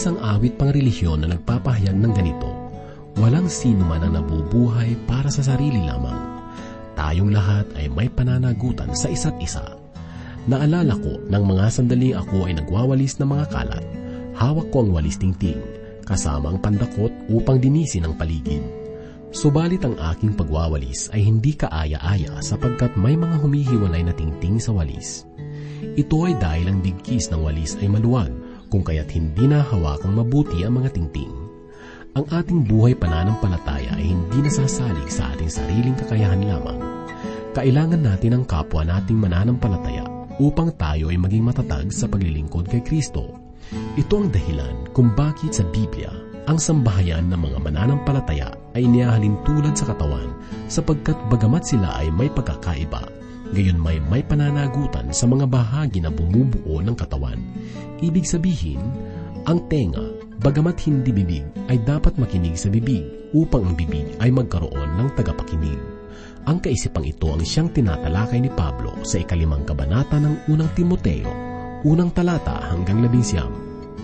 isang 0.00 0.16
awit 0.24 0.56
pang 0.56 0.72
relihiyon 0.72 1.20
na 1.20 1.36
nagpapahayag 1.36 1.92
ng 1.92 2.12
ganito, 2.16 2.48
Walang 3.20 3.52
sino 3.52 3.84
man 3.84 4.00
ang 4.00 4.16
nabubuhay 4.16 4.96
para 5.04 5.28
sa 5.28 5.44
sarili 5.44 5.84
lamang. 5.84 6.40
Tayong 6.96 7.28
lahat 7.28 7.68
ay 7.76 7.92
may 7.92 8.08
pananagutan 8.08 8.96
sa 8.96 9.12
isa't 9.12 9.36
isa. 9.44 9.76
Naalala 10.48 10.96
ko 10.96 11.20
nang 11.28 11.44
mga 11.44 11.68
sandaling 11.68 12.16
ako 12.16 12.48
ay 12.48 12.56
nagwawalis 12.56 13.20
ng 13.20 13.28
mga 13.28 13.44
kalat. 13.52 13.84
Hawak 14.40 14.72
ko 14.72 14.88
ang 14.88 14.96
walis 14.96 15.20
tingting, 15.20 15.60
kasama 16.08 16.56
ang 16.56 16.64
pandakot 16.64 17.12
upang 17.28 17.60
dinisin 17.60 18.08
ang 18.08 18.16
paligid. 18.16 18.64
Subalit 19.36 19.84
ang 19.84 20.00
aking 20.16 20.32
pagwawalis 20.32 21.12
ay 21.12 21.28
hindi 21.28 21.52
kaaya-aya 21.52 22.40
sapagkat 22.40 22.96
may 22.96 23.20
mga 23.20 23.36
humihiwalay 23.36 24.00
na 24.00 24.16
tingting 24.16 24.56
sa 24.56 24.72
walis. 24.72 25.28
Ito 26.00 26.24
ay 26.24 26.40
dahil 26.40 26.72
ang 26.72 26.80
digkis 26.80 27.28
ng 27.28 27.44
walis 27.44 27.76
ay 27.84 27.92
maluwag 27.92 28.39
kung 28.70 28.86
kaya't 28.86 29.10
hindi 29.10 29.50
nahawakang 29.50 30.14
mabuti 30.14 30.62
ang 30.62 30.78
mga 30.78 30.94
tingting. 30.94 31.34
Ang 32.14 32.26
ating 32.30 32.66
buhay 32.66 32.94
pananampalataya 32.94 33.98
ay 33.98 34.14
hindi 34.14 34.46
nasasalig 34.46 35.10
sa 35.10 35.34
ating 35.34 35.50
sariling 35.50 35.98
kakayahan 35.98 36.46
lamang. 36.46 36.78
Kailangan 37.50 38.02
natin 38.02 38.38
ang 38.38 38.44
kapwa 38.46 38.86
nating 38.86 39.18
mananampalataya 39.18 40.06
upang 40.38 40.70
tayo 40.78 41.10
ay 41.10 41.18
maging 41.18 41.42
matatag 41.44 41.90
sa 41.90 42.06
paglilingkod 42.06 42.70
kay 42.70 42.82
Kristo. 42.82 43.34
Ito 43.98 44.14
ang 44.22 44.30
dahilan 44.30 44.90
kung 44.94 45.14
bakit 45.14 45.54
sa 45.58 45.66
Biblia 45.70 46.10
ang 46.50 46.58
sambahayan 46.58 47.30
ng 47.30 47.38
mga 47.38 47.58
mananampalataya 47.62 48.50
ay 48.74 48.86
iniahalin 48.86 49.38
tulad 49.46 49.74
sa 49.78 49.86
katawan 49.90 50.34
sapagkat 50.66 51.14
bagamat 51.30 51.62
sila 51.62 51.94
ay 52.02 52.10
may 52.10 52.26
pagkakaiba, 52.26 53.06
gayon 53.50 53.78
may 53.78 53.98
may 53.98 54.22
pananagutan 54.22 55.10
sa 55.10 55.26
mga 55.26 55.46
bahagi 55.50 55.98
na 56.02 56.10
bumubuo 56.10 56.78
ng 56.82 56.94
katawan. 56.94 57.38
Ibig 58.00 58.24
sabihin, 58.24 58.80
ang 59.48 59.66
tenga, 59.72 60.14
bagamat 60.40 60.76
hindi 60.84 61.10
bibig, 61.10 61.44
ay 61.72 61.80
dapat 61.82 62.16
makinig 62.20 62.54
sa 62.54 62.68
bibig 62.68 63.02
upang 63.32 63.72
ang 63.72 63.74
bibig 63.74 64.14
ay 64.20 64.28
magkaroon 64.28 65.00
ng 65.00 65.08
tagapakinig. 65.16 65.78
Ang 66.48 66.60
kaisipang 66.60 67.04
ito 67.04 67.28
ang 67.28 67.44
siyang 67.44 67.68
tinatalakay 67.72 68.40
ni 68.40 68.50
Pablo 68.52 68.96
sa 69.04 69.20
ikalimang 69.20 69.64
kabanata 69.68 70.16
ng 70.16 70.48
unang 70.48 70.72
Timoteo, 70.72 71.28
unang 71.84 72.12
talata 72.12 72.72
hanggang 72.72 73.04
labing 73.04 73.24
siyam. 73.24 73.52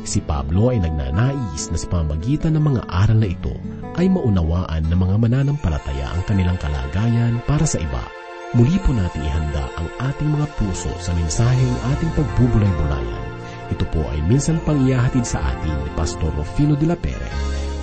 Si 0.06 0.22
Pablo 0.22 0.70
ay 0.70 0.78
nagnanais 0.78 1.67
na 1.72 1.77
sa 1.77 1.86
pamamagitan 1.91 2.55
ng 2.55 2.64
mga 2.64 2.83
aral 2.86 3.19
na 3.19 3.28
ito 3.28 3.52
ay 3.98 4.06
maunawaan 4.06 4.86
ng 4.86 4.98
mga 5.02 5.17
mananampalataya 5.19 6.14
ang 6.14 6.22
kanilang 6.28 6.61
kalagayan 6.62 7.42
para 7.48 7.67
sa 7.67 7.83
iba. 7.83 8.16
Muli 8.55 8.78
po 8.84 8.94
natin 8.94 9.27
ihanda 9.27 9.66
ang 9.75 9.89
ating 10.12 10.30
mga 10.30 10.47
puso 10.55 10.92
sa 11.02 11.11
mensaheng 11.16 11.75
ating 11.91 12.12
pagbubulay-bulayan 12.14 13.27
ito 13.70 13.83
po 13.91 14.06
ay 14.14 14.22
minsan 14.22 14.62
pang 14.62 14.78
iyahatid 14.78 15.27
sa 15.27 15.42
atin 15.42 15.75
ni 15.83 15.91
Pastor 15.98 16.30
Rufino 16.39 16.78
de 16.78 16.86
la 16.86 16.94
Pere. 16.94 17.30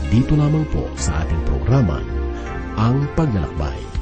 Dito 0.07 0.37
lamang 0.37 0.63
po 0.71 0.87
sa 0.95 1.25
ating 1.25 1.43
programa, 1.43 1.99
Ang 2.79 3.03
Paglalakbay. 3.19 3.92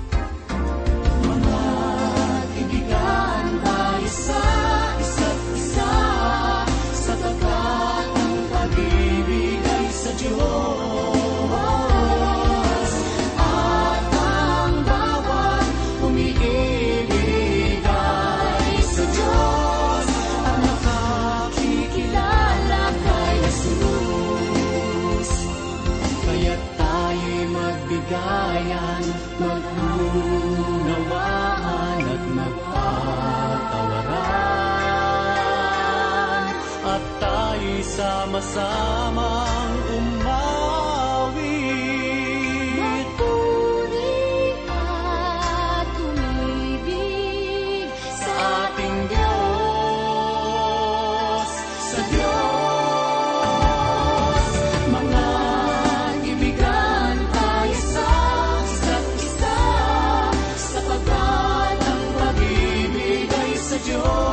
Ay 64.04 64.31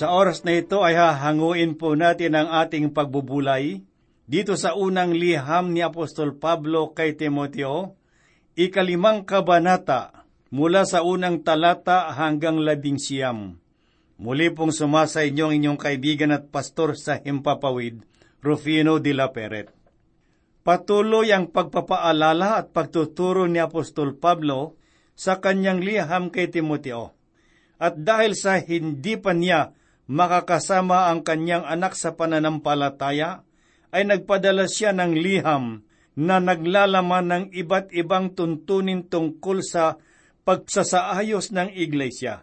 Sa 0.00 0.16
oras 0.16 0.48
na 0.48 0.56
ito 0.56 0.80
ay 0.80 0.96
hahanguin 0.96 1.76
po 1.76 1.92
natin 1.92 2.32
ang 2.32 2.48
ating 2.48 2.96
pagbubulay 2.96 3.84
dito 4.24 4.56
sa 4.56 4.72
unang 4.72 5.12
liham 5.12 5.76
ni 5.76 5.84
Apostol 5.84 6.40
Pablo 6.40 6.96
kay 6.96 7.20
Timoteo, 7.20 8.00
ikalimang 8.56 9.28
kabanata 9.28 10.24
mula 10.48 10.88
sa 10.88 11.04
unang 11.04 11.44
talata 11.44 12.16
hanggang 12.16 12.64
labing 12.64 12.96
siyam. 12.96 13.60
Muli 14.16 14.48
pong 14.48 14.72
sumasa 14.72 15.20
inyong 15.20 15.60
inyong 15.60 15.76
kaibigan 15.76 16.32
at 16.32 16.48
pastor 16.48 16.96
sa 16.96 17.20
Himpapawid, 17.20 18.00
Rufino 18.40 19.04
de 19.04 19.12
la 19.12 19.28
Peret. 19.36 19.68
Patuloy 20.64 21.28
ang 21.28 21.52
pagpapaalala 21.52 22.56
at 22.56 22.72
pagtuturo 22.72 23.44
ni 23.44 23.60
Apostol 23.60 24.16
Pablo 24.16 24.80
sa 25.12 25.44
kanyang 25.44 25.84
liham 25.84 26.32
kay 26.32 26.48
Timoteo. 26.48 27.12
At 27.76 28.00
dahil 28.00 28.32
sa 28.32 28.56
hindi 28.56 29.20
pa 29.20 29.36
niya 29.36 29.76
makakasama 30.10 31.06
ang 31.06 31.22
kanyang 31.22 31.62
anak 31.62 31.94
sa 31.94 32.18
pananampalataya, 32.18 33.46
ay 33.94 34.02
nagpadala 34.06 34.66
siya 34.66 34.90
ng 34.90 35.14
liham 35.14 35.86
na 36.18 36.42
naglalaman 36.42 37.26
ng 37.30 37.44
iba't 37.54 37.94
ibang 37.94 38.34
tuntunin 38.34 39.06
tungkol 39.06 39.62
sa 39.62 40.02
pagsasaayos 40.42 41.54
ng 41.54 41.70
iglesia. 41.78 42.42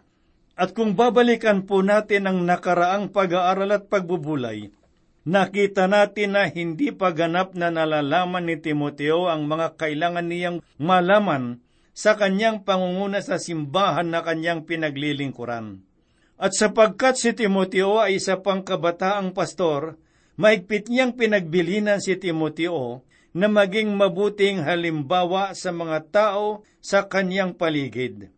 At 0.58 0.74
kung 0.74 0.96
babalikan 0.98 1.68
po 1.68 1.84
natin 1.84 2.26
ang 2.26 2.42
nakaraang 2.42 3.12
pag-aaral 3.14 3.78
at 3.78 3.84
pagbubulay, 3.86 4.74
nakita 5.28 5.86
natin 5.86 6.34
na 6.34 6.50
hindi 6.50 6.90
pa 6.90 7.14
ganap 7.14 7.54
na 7.54 7.70
nalalaman 7.70 8.48
ni 8.48 8.56
Timoteo 8.58 9.28
ang 9.30 9.46
mga 9.46 9.78
kailangan 9.78 10.26
niyang 10.26 10.58
malaman 10.80 11.62
sa 11.94 12.18
kanyang 12.18 12.66
pangunguna 12.66 13.22
sa 13.22 13.38
simbahan 13.38 14.08
na 14.10 14.24
kanyang 14.24 14.66
pinaglilingkuran. 14.66 15.87
At 16.38 16.54
sapagkat 16.54 17.18
si 17.18 17.34
Timoteo 17.34 17.98
ay 17.98 18.22
isa 18.22 18.38
pang 18.38 18.62
kabataang 18.62 19.34
pastor, 19.34 19.98
maigpit 20.38 20.86
niyang 20.86 21.18
pinagbilinan 21.18 21.98
si 21.98 22.14
Timoteo 22.14 23.02
na 23.34 23.50
maging 23.50 23.90
mabuting 23.98 24.62
halimbawa 24.62 25.52
sa 25.58 25.74
mga 25.74 25.98
tao 26.14 26.62
sa 26.78 27.10
kanyang 27.10 27.58
paligid. 27.58 28.30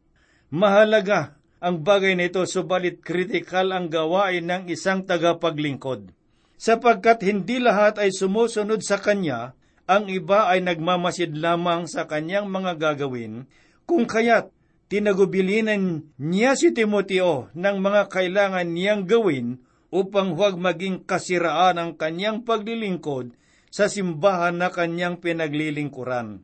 Mahalaga 0.48 1.36
ang 1.60 1.84
bagay 1.84 2.16
nito 2.16 2.40
subalit 2.48 3.04
kritikal 3.04 3.68
ang 3.76 3.92
gawain 3.92 4.48
ng 4.48 4.72
isang 4.72 5.04
tagapaglingkod. 5.04 6.16
sapagkat 6.60 7.24
hindi 7.24 7.56
lahat 7.56 7.96
ay 7.96 8.12
sumusunod 8.12 8.84
sa 8.84 9.00
Kanya, 9.00 9.56
ang 9.88 10.12
iba 10.12 10.44
ay 10.52 10.60
nagmamasid 10.60 11.32
lamang 11.40 11.88
sa 11.88 12.04
Kanyang 12.04 12.52
mga 12.52 12.76
gagawin, 12.76 13.48
kung 13.88 14.04
kaya't 14.04 14.52
tinagubilinan 14.90 16.10
niya 16.18 16.58
si 16.58 16.74
Timoteo 16.74 17.46
ng 17.54 17.76
mga 17.78 18.10
kailangan 18.10 18.66
niyang 18.74 19.06
gawin 19.06 19.62
upang 19.94 20.34
huwag 20.34 20.58
maging 20.58 21.06
kasiraan 21.06 21.78
ang 21.78 21.90
kanyang 21.94 22.42
paglilingkod 22.42 23.30
sa 23.70 23.86
simbahan 23.86 24.58
na 24.58 24.74
kanyang 24.74 25.22
pinaglilingkuran. 25.22 26.42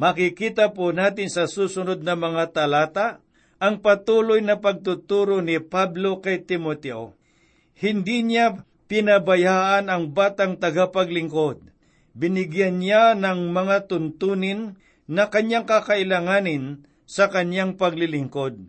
Makikita 0.00 0.72
po 0.72 0.96
natin 0.96 1.28
sa 1.28 1.44
susunod 1.44 2.00
na 2.00 2.16
mga 2.16 2.56
talata 2.56 3.20
ang 3.60 3.84
patuloy 3.84 4.40
na 4.40 4.58
pagtuturo 4.58 5.44
ni 5.44 5.60
Pablo 5.60 6.24
kay 6.24 6.42
Timoteo. 6.42 7.14
Hindi 7.76 8.24
niya 8.24 8.64
pinabayaan 8.88 9.92
ang 9.92 10.10
batang 10.16 10.56
tagapaglingkod. 10.56 11.60
Binigyan 12.16 12.80
niya 12.80 13.12
ng 13.12 13.52
mga 13.52 13.92
tuntunin 13.92 14.80
na 15.04 15.28
kanyang 15.28 15.68
kakailanganin 15.68 16.88
sa 17.04 17.28
kanyang 17.28 17.76
paglilingkod. 17.76 18.60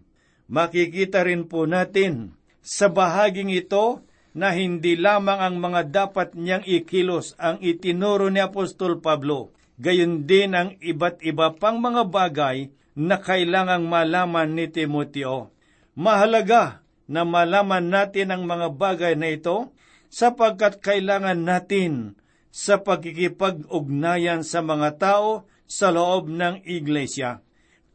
Makikita 0.45 1.25
rin 1.25 1.49
po 1.49 1.65
natin 1.65 2.37
sa 2.61 2.91
bahaging 2.91 3.53
ito 3.53 4.05
na 4.35 4.51
hindi 4.51 4.99
lamang 4.99 5.39
ang 5.39 5.55
mga 5.63 5.81
dapat 5.89 6.35
niyang 6.35 6.67
ikilos 6.67 7.39
ang 7.39 7.55
itinuro 7.63 8.27
ni 8.27 8.43
Apostol 8.43 8.99
Pablo, 8.99 9.55
gayon 9.79 10.27
din 10.27 10.51
ang 10.51 10.75
iba't 10.83 11.23
iba 11.23 11.55
pang 11.55 11.79
mga 11.79 12.03
bagay 12.11 12.67
na 12.95 13.19
kailangang 13.23 13.87
malaman 13.87 14.51
ni 14.51 14.67
Timoteo. 14.67 15.55
Mahalaga 15.95 16.83
na 17.07 17.23
malaman 17.23 17.85
natin 17.87 18.33
ang 18.33 18.43
mga 18.43 18.75
bagay 18.75 19.13
na 19.15 19.31
ito 19.31 19.71
sapagkat 20.09 20.81
kailangan 20.83 21.45
natin 21.45 22.17
sa 22.49 22.79
pagkikipag-ugnayan 22.81 24.41
sa 24.41 24.63
mga 24.63 24.89
tao 24.99 25.47
sa 25.67 25.91
loob 25.93 26.31
ng 26.31 26.65
iglesia. 26.65 27.44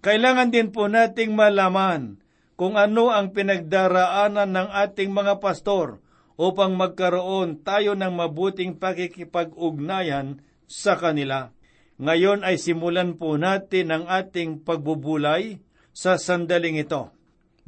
Kailangan 0.01 0.49
din 0.49 0.73
po 0.73 0.89
nating 0.89 1.37
malaman 1.37 2.17
kung 2.57 2.81
ano 2.81 3.13
ang 3.13 3.37
pinagdaraanan 3.37 4.49
ng 4.49 4.69
ating 4.73 5.13
mga 5.13 5.45
pastor 5.45 6.01
upang 6.41 6.73
magkaroon 6.73 7.61
tayo 7.61 7.93
ng 7.93 8.09
mabuting 8.09 8.81
pakikipag-ugnayan 8.81 10.41
sa 10.65 10.97
kanila. 10.97 11.53
Ngayon 12.01 12.49
ay 12.49 12.57
simulan 12.57 13.21
po 13.21 13.37
natin 13.37 13.93
ang 13.93 14.05
ating 14.09 14.65
pagbubulay 14.65 15.61
sa 15.93 16.17
sandaling 16.17 16.81
ito. 16.81 17.13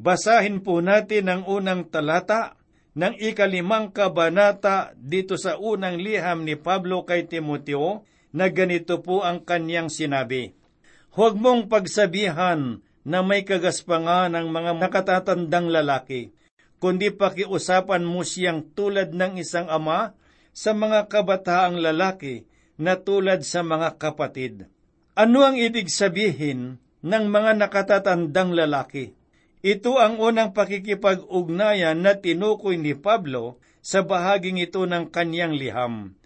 Basahin 0.01 0.65
po 0.65 0.81
natin 0.81 1.29
ang 1.29 1.45
unang 1.45 1.93
talata 1.93 2.57
ng 2.97 3.21
ikalimang 3.21 3.93
kabanata 3.93 4.97
dito 4.97 5.37
sa 5.37 5.61
unang 5.61 6.01
liham 6.01 6.49
ni 6.49 6.57
Pablo 6.57 7.05
kay 7.05 7.29
Timoteo 7.29 8.09
na 8.33 8.49
ganito 8.49 9.05
po 9.05 9.21
ang 9.21 9.45
kanyang 9.45 9.93
sinabi. 9.93 10.62
Huwag 11.13 11.37
mong 11.37 11.69
pagsabihan 11.69 12.81
na 13.05 13.21
may 13.21 13.45
kagaspangan 13.45 14.33
ng 14.33 14.49
mga 14.49 14.81
nakatatandang 14.81 15.69
lalaki, 15.69 16.33
kundi 16.81 17.13
pakiusapan 17.13 18.01
mo 18.01 18.25
siyang 18.25 18.65
tulad 18.73 19.13
ng 19.13 19.37
isang 19.37 19.69
ama 19.69 20.17
sa 20.57 20.73
mga 20.73 21.13
kabataang 21.13 21.77
lalaki 21.77 22.49
na 22.81 22.97
tulad 22.97 23.45
sa 23.45 23.61
mga 23.61 24.01
kapatid. 24.01 24.73
Ano 25.13 25.45
ang 25.45 25.61
ibig 25.61 25.93
sabihin 25.93 26.81
ng 27.05 27.25
mga 27.29 27.61
nakatatandang 27.61 28.57
lalaki? 28.57 29.13
Ito 29.61 30.01
ang 30.01 30.17
unang 30.17 30.57
pakikipag-ugnayan 30.57 32.01
na 32.01 32.17
tinukoy 32.17 32.81
ni 32.81 32.97
Pablo 32.97 33.61
sa 33.85 34.01
bahaging 34.01 34.65
ito 34.65 34.89
ng 34.89 35.13
kanyang 35.13 35.61
liham. 35.61 36.17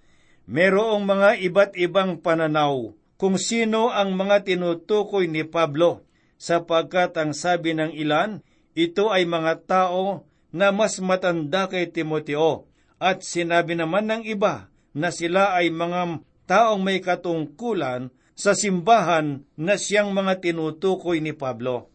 Merong 0.47 1.03
mga 1.03 1.43
iba't 1.43 1.75
ibang 1.75 2.23
pananaw 2.23 2.95
kung 3.17 3.41
sino 3.41 3.89
ang 3.89 4.13
mga 4.13 4.45
tinutukoy 4.45 5.29
ni 5.29 5.45
Pablo, 5.49 6.05
sapagkat 6.37 7.17
ang 7.17 7.33
sabi 7.33 7.73
ng 7.73 7.97
ilan, 7.97 8.45
ito 8.77 9.09
ay 9.09 9.25
mga 9.25 9.65
tao 9.65 10.29
na 10.53 10.69
mas 10.69 11.01
matanda 11.01 11.65
kay 11.69 11.89
Timoteo, 11.89 12.69
at 13.01 13.25
sinabi 13.25 13.77
naman 13.77 14.09
ng 14.09 14.23
iba 14.29 14.69
na 14.93 15.09
sila 15.13 15.57
ay 15.57 15.73
mga 15.73 16.21
taong 16.49 16.81
may 16.81 17.01
katungkulan 17.01 18.13
sa 18.37 18.53
simbahan 18.53 19.45
na 19.57 19.81
siyang 19.81 20.13
mga 20.13 20.45
tinutukoy 20.45 21.25
ni 21.25 21.33
Pablo. 21.33 21.89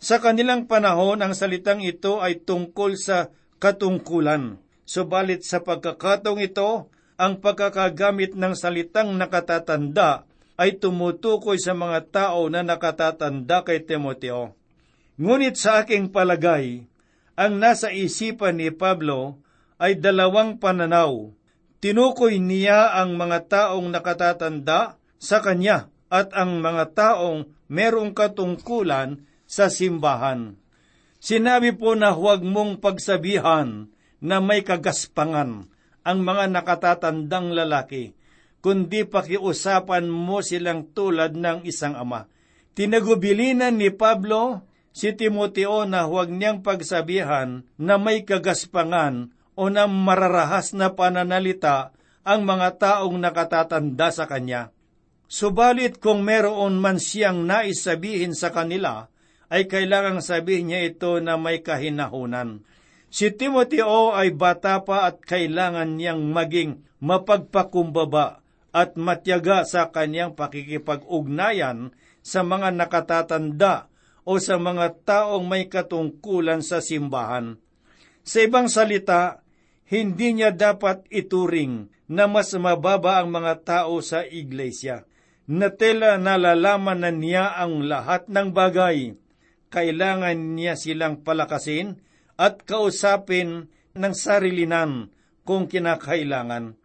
Sa 0.00 0.18
kanilang 0.18 0.66
panahon, 0.66 1.20
ang 1.20 1.36
salitang 1.36 1.84
ito 1.84 2.18
ay 2.18 2.42
tungkol 2.42 2.96
sa 2.96 3.28
katungkulan. 3.60 4.58
Subalit 4.88 5.46
sa 5.46 5.62
pagkakataong 5.62 6.42
ito, 6.42 6.90
ang 7.20 7.38
pagkakagamit 7.38 8.34
ng 8.34 8.56
salitang 8.56 9.14
nakatatanda 9.14 10.26
ay 10.56 10.76
tumutukoy 10.76 11.56
sa 11.56 11.72
mga 11.72 12.08
tao 12.12 12.48
na 12.52 12.60
nakatatanda 12.60 13.64
kay 13.64 13.84
Timoteo. 13.84 14.52
Ngunit 15.16 15.56
sa 15.56 15.84
aking 15.84 16.12
palagay, 16.12 16.84
ang 17.36 17.56
nasa 17.56 17.92
isipan 17.92 18.60
ni 18.60 18.68
Pablo 18.68 19.40
ay 19.80 19.96
dalawang 19.98 20.60
pananaw. 20.60 21.32
Tinukoy 21.82 22.38
niya 22.38 22.94
ang 22.94 23.18
mga 23.18 23.38
taong 23.50 23.90
nakatatanda 23.90 25.00
sa 25.18 25.42
kanya 25.42 25.90
at 26.12 26.30
ang 26.36 26.62
mga 26.62 26.94
taong 26.94 27.50
merong 27.66 28.14
katungkulan 28.14 29.24
sa 29.48 29.72
simbahan. 29.72 30.54
Sinabi 31.18 31.74
po 31.74 31.96
na 31.98 32.14
huwag 32.14 32.44
mong 32.44 32.78
pagsabihan 32.78 33.90
na 34.22 34.36
may 34.38 34.62
kagaspangan 34.62 35.66
ang 36.02 36.18
mga 36.22 36.44
nakatatandang 36.50 37.54
lalaki 37.54 38.14
kundi 38.62 39.02
pakiusapan 39.02 40.06
mo 40.06 40.40
silang 40.40 40.86
tulad 40.94 41.34
ng 41.34 41.66
isang 41.66 41.98
ama. 41.98 42.30
Tinagubilinan 42.72 43.76
ni 43.76 43.90
Pablo 43.92 44.64
si 44.94 45.12
Timoteo 45.12 45.84
na 45.84 46.06
huwag 46.06 46.30
niyang 46.30 46.62
pagsabihan 46.62 47.66
na 47.76 47.98
may 47.98 48.22
kagaspangan 48.22 49.34
o 49.58 49.68
na 49.68 49.84
mararahas 49.90 50.72
na 50.72 50.94
pananalita 50.94 51.92
ang 52.22 52.46
mga 52.46 52.78
taong 52.78 53.18
nakatatanda 53.18 54.08
sa 54.14 54.24
kanya. 54.30 54.70
Subalit 55.26 55.98
kung 55.98 56.22
meron 56.22 56.78
man 56.78 57.02
siyang 57.02 57.44
nais 57.44 57.82
sabihin 57.82 58.36
sa 58.36 58.52
kanila, 58.52 59.08
ay 59.52 59.68
kailangang 59.68 60.24
sabihin 60.24 60.72
niya 60.72 60.80
ito 60.92 61.20
na 61.20 61.36
may 61.36 61.60
kahinahunan. 61.60 62.64
Si 63.12 63.28
Timoteo 63.32 64.16
ay 64.16 64.32
bata 64.32 64.80
pa 64.80 65.08
at 65.08 65.20
kailangan 65.20 66.00
niyang 66.00 66.32
maging 66.32 66.84
mapagpakumbaba 67.04 68.41
at 68.72 68.96
matyaga 68.96 69.68
sa 69.68 69.92
kanyang 69.92 70.32
pakikipag-ugnayan 70.32 71.92
sa 72.24 72.40
mga 72.40 72.72
nakatatanda 72.72 73.92
o 74.24 74.40
sa 74.40 74.56
mga 74.56 75.04
taong 75.04 75.44
may 75.44 75.68
katungkulan 75.68 76.64
sa 76.64 76.80
simbahan. 76.80 77.60
Sa 78.24 78.38
ibang 78.40 78.72
salita, 78.72 79.44
hindi 79.92 80.40
niya 80.40 80.54
dapat 80.54 81.04
ituring 81.12 81.92
na 82.08 82.24
mas 82.24 82.54
mababa 82.56 83.20
ang 83.20 83.28
mga 83.28 83.54
tao 83.60 84.00
sa 84.00 84.24
iglesia. 84.24 85.04
Na 85.44 85.68
tela 85.74 86.16
nalalaman 86.16 87.02
na 87.02 87.10
niya 87.10 87.52
ang 87.58 87.84
lahat 87.84 88.30
ng 88.30 88.54
bagay. 88.54 89.18
Kailangan 89.68 90.54
niya 90.54 90.78
silang 90.78 91.20
palakasin 91.20 91.98
at 92.38 92.62
kausapin 92.62 93.68
ng 93.92 94.14
sarilinan 94.14 95.10
kung 95.42 95.66
kinakailangan. 95.66 96.78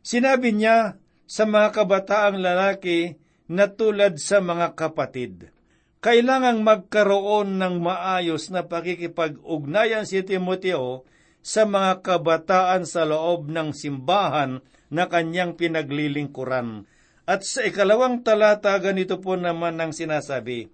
Sinabi 0.00 0.54
niya 0.54 0.96
sa 1.28 1.44
mga 1.44 1.76
kabataang 1.76 2.40
lalaki 2.40 3.20
na 3.52 3.68
tulad 3.68 4.16
sa 4.16 4.40
mga 4.40 4.72
kapatid. 4.72 5.52
Kailangang 6.00 6.64
magkaroon 6.64 7.60
ng 7.60 7.84
maayos 7.84 8.48
na 8.48 8.64
pakikipag-ugnayan 8.64 10.08
si 10.08 10.24
Timoteo 10.24 11.04
sa 11.44 11.68
mga 11.68 12.00
kabataan 12.00 12.88
sa 12.88 13.04
loob 13.04 13.52
ng 13.52 13.76
simbahan 13.76 14.64
na 14.88 15.04
kanyang 15.12 15.52
pinaglilingkuran. 15.52 16.88
At 17.28 17.44
sa 17.44 17.60
ikalawang 17.60 18.24
talata, 18.24 18.72
ganito 18.80 19.20
po 19.20 19.36
naman 19.36 19.76
ang 19.76 19.92
sinasabi, 19.92 20.72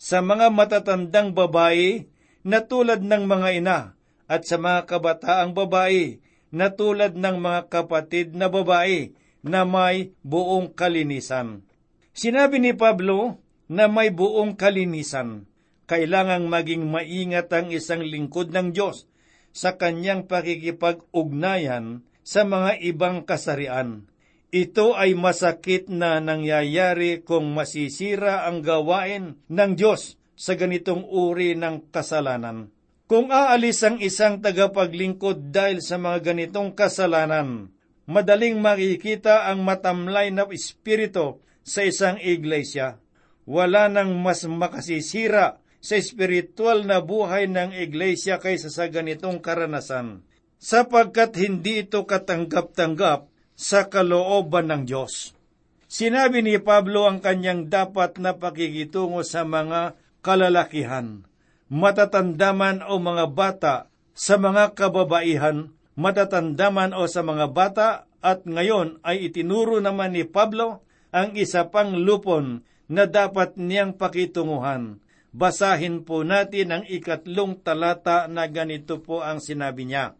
Sa 0.00 0.24
mga 0.24 0.48
matatandang 0.48 1.36
babae 1.36 2.08
na 2.40 2.64
tulad 2.64 3.04
ng 3.04 3.28
mga 3.28 3.48
ina, 3.60 3.78
at 4.24 4.48
sa 4.48 4.56
mga 4.56 4.88
kabataang 4.88 5.52
babae 5.52 6.22
na 6.48 6.72
tulad 6.72 7.20
ng 7.20 7.36
mga 7.36 7.68
kapatid 7.68 8.32
na 8.32 8.48
babae 8.48 9.12
na 9.44 9.64
may 9.64 10.12
buong 10.20 10.72
kalinisan. 10.76 11.64
Sinabi 12.12 12.60
ni 12.60 12.72
Pablo 12.76 13.40
na 13.70 13.86
may 13.86 14.10
buong 14.12 14.58
kalinisan. 14.58 15.46
Kailangang 15.86 16.46
maging 16.46 16.86
maingat 16.86 17.50
ang 17.50 17.70
isang 17.74 18.02
lingkod 18.04 18.54
ng 18.54 18.70
Diyos 18.70 19.10
sa 19.50 19.74
kanyang 19.74 20.30
pakikipag-ugnayan 20.30 22.06
sa 22.22 22.46
mga 22.46 22.78
ibang 22.86 23.26
kasarian. 23.26 24.06
Ito 24.50 24.98
ay 24.98 25.14
masakit 25.14 25.86
na 25.86 26.18
nangyayari 26.18 27.22
kung 27.22 27.54
masisira 27.54 28.46
ang 28.46 28.62
gawain 28.66 29.38
ng 29.46 29.72
Diyos 29.78 30.18
sa 30.34 30.58
ganitong 30.58 31.06
uri 31.06 31.54
ng 31.54 31.90
kasalanan. 31.94 32.74
Kung 33.10 33.30
aalis 33.34 33.82
ang 33.82 33.98
isang 33.98 34.38
tagapaglingkod 34.38 35.50
dahil 35.50 35.82
sa 35.82 35.98
mga 35.98 36.30
ganitong 36.30 36.74
kasalanan, 36.74 37.74
madaling 38.10 38.58
makikita 38.58 39.46
ang 39.46 39.62
matamlay 39.62 40.34
na 40.34 40.50
espiritu 40.50 41.38
sa 41.62 41.86
isang 41.86 42.18
iglesia. 42.18 42.98
Wala 43.46 43.86
nang 43.86 44.18
mas 44.18 44.42
makasisira 44.42 45.62
sa 45.78 45.94
espiritual 45.94 46.82
na 46.82 46.98
buhay 46.98 47.46
ng 47.46 47.70
iglesia 47.78 48.42
kaysa 48.42 48.68
sa 48.68 48.90
ganitong 48.90 49.38
karanasan, 49.38 50.26
sapagkat 50.58 51.38
hindi 51.38 51.86
ito 51.86 52.02
katanggap-tanggap 52.02 53.30
sa 53.54 53.86
kalooban 53.86 54.74
ng 54.74 54.82
Diyos. 54.90 55.38
Sinabi 55.86 56.42
ni 56.42 56.58
Pablo 56.58 57.06
ang 57.06 57.22
kanyang 57.22 57.70
dapat 57.70 58.18
na 58.18 58.34
pakikitungo 58.34 59.22
sa 59.22 59.46
mga 59.46 59.94
kalalakihan 60.20 61.30
matatandaman 61.70 62.82
o 62.82 62.98
mga 62.98 63.24
bata 63.30 63.74
sa 64.12 64.36
mga 64.36 64.74
kababaihan, 64.74 65.70
matatandaman 65.98 66.94
o 66.94 67.06
sa 67.10 67.24
mga 67.24 67.46
bata 67.50 67.88
at 68.20 68.44
ngayon 68.44 69.00
ay 69.00 69.32
itinuro 69.32 69.80
naman 69.80 70.12
ni 70.12 70.28
Pablo 70.28 70.84
ang 71.10 71.34
isa 71.34 71.66
pang 71.72 71.96
lupon 71.96 72.62
na 72.90 73.06
dapat 73.06 73.56
niyang 73.58 73.94
pakitunguhan. 73.94 74.98
Basahin 75.30 76.02
po 76.02 76.26
natin 76.26 76.74
ang 76.74 76.84
ikatlong 76.90 77.62
talata 77.62 78.26
na 78.26 78.50
ganito 78.50 78.98
po 78.98 79.22
ang 79.22 79.38
sinabi 79.38 79.86
niya. 79.86 80.18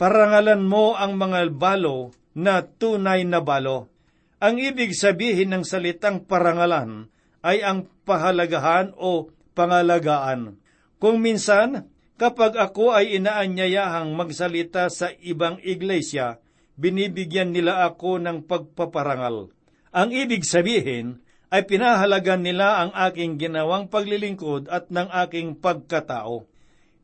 Parangalan 0.00 0.64
mo 0.64 0.96
ang 0.96 1.16
mga 1.16 1.52
balo 1.52 2.12
na 2.36 2.64
tunay 2.64 3.24
na 3.24 3.44
balo. 3.44 3.92
Ang 4.40 4.60
ibig 4.60 4.92
sabihin 4.92 5.52
ng 5.56 5.64
salitang 5.64 6.24
parangalan 6.24 7.08
ay 7.40 7.64
ang 7.64 7.88
pahalagahan 8.04 8.92
o 8.96 9.32
pangalagaan. 9.56 10.60
Kung 11.00 11.20
minsan, 11.20 11.88
kapag 12.16 12.56
ako 12.56 12.96
ay 12.96 13.20
inaanyayahang 13.20 14.16
magsalita 14.16 14.88
sa 14.88 15.12
ibang 15.20 15.60
iglesia, 15.60 16.40
binibigyan 16.76 17.52
nila 17.52 17.84
ako 17.88 18.20
ng 18.20 18.44
pagpaparangal. 18.44 19.52
Ang 19.92 20.08
ibig 20.12 20.44
sabihin 20.44 21.24
ay 21.48 21.64
pinahalagan 21.64 22.42
nila 22.42 22.84
ang 22.84 22.90
aking 23.08 23.40
ginawang 23.40 23.88
paglilingkod 23.88 24.68
at 24.68 24.92
ng 24.92 25.08
aking 25.24 25.56
pagkatao. 25.56 26.44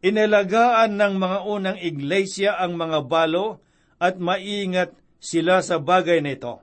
Inalagaan 0.02 0.98
ng 0.98 1.14
mga 1.14 1.38
unang 1.46 1.78
iglesia 1.78 2.58
ang 2.58 2.74
mga 2.74 3.06
balo 3.06 3.62
at 4.02 4.18
maingat 4.18 4.90
sila 5.22 5.62
sa 5.62 5.78
bagay 5.78 6.18
na 6.18 6.34
ito. 6.34 6.58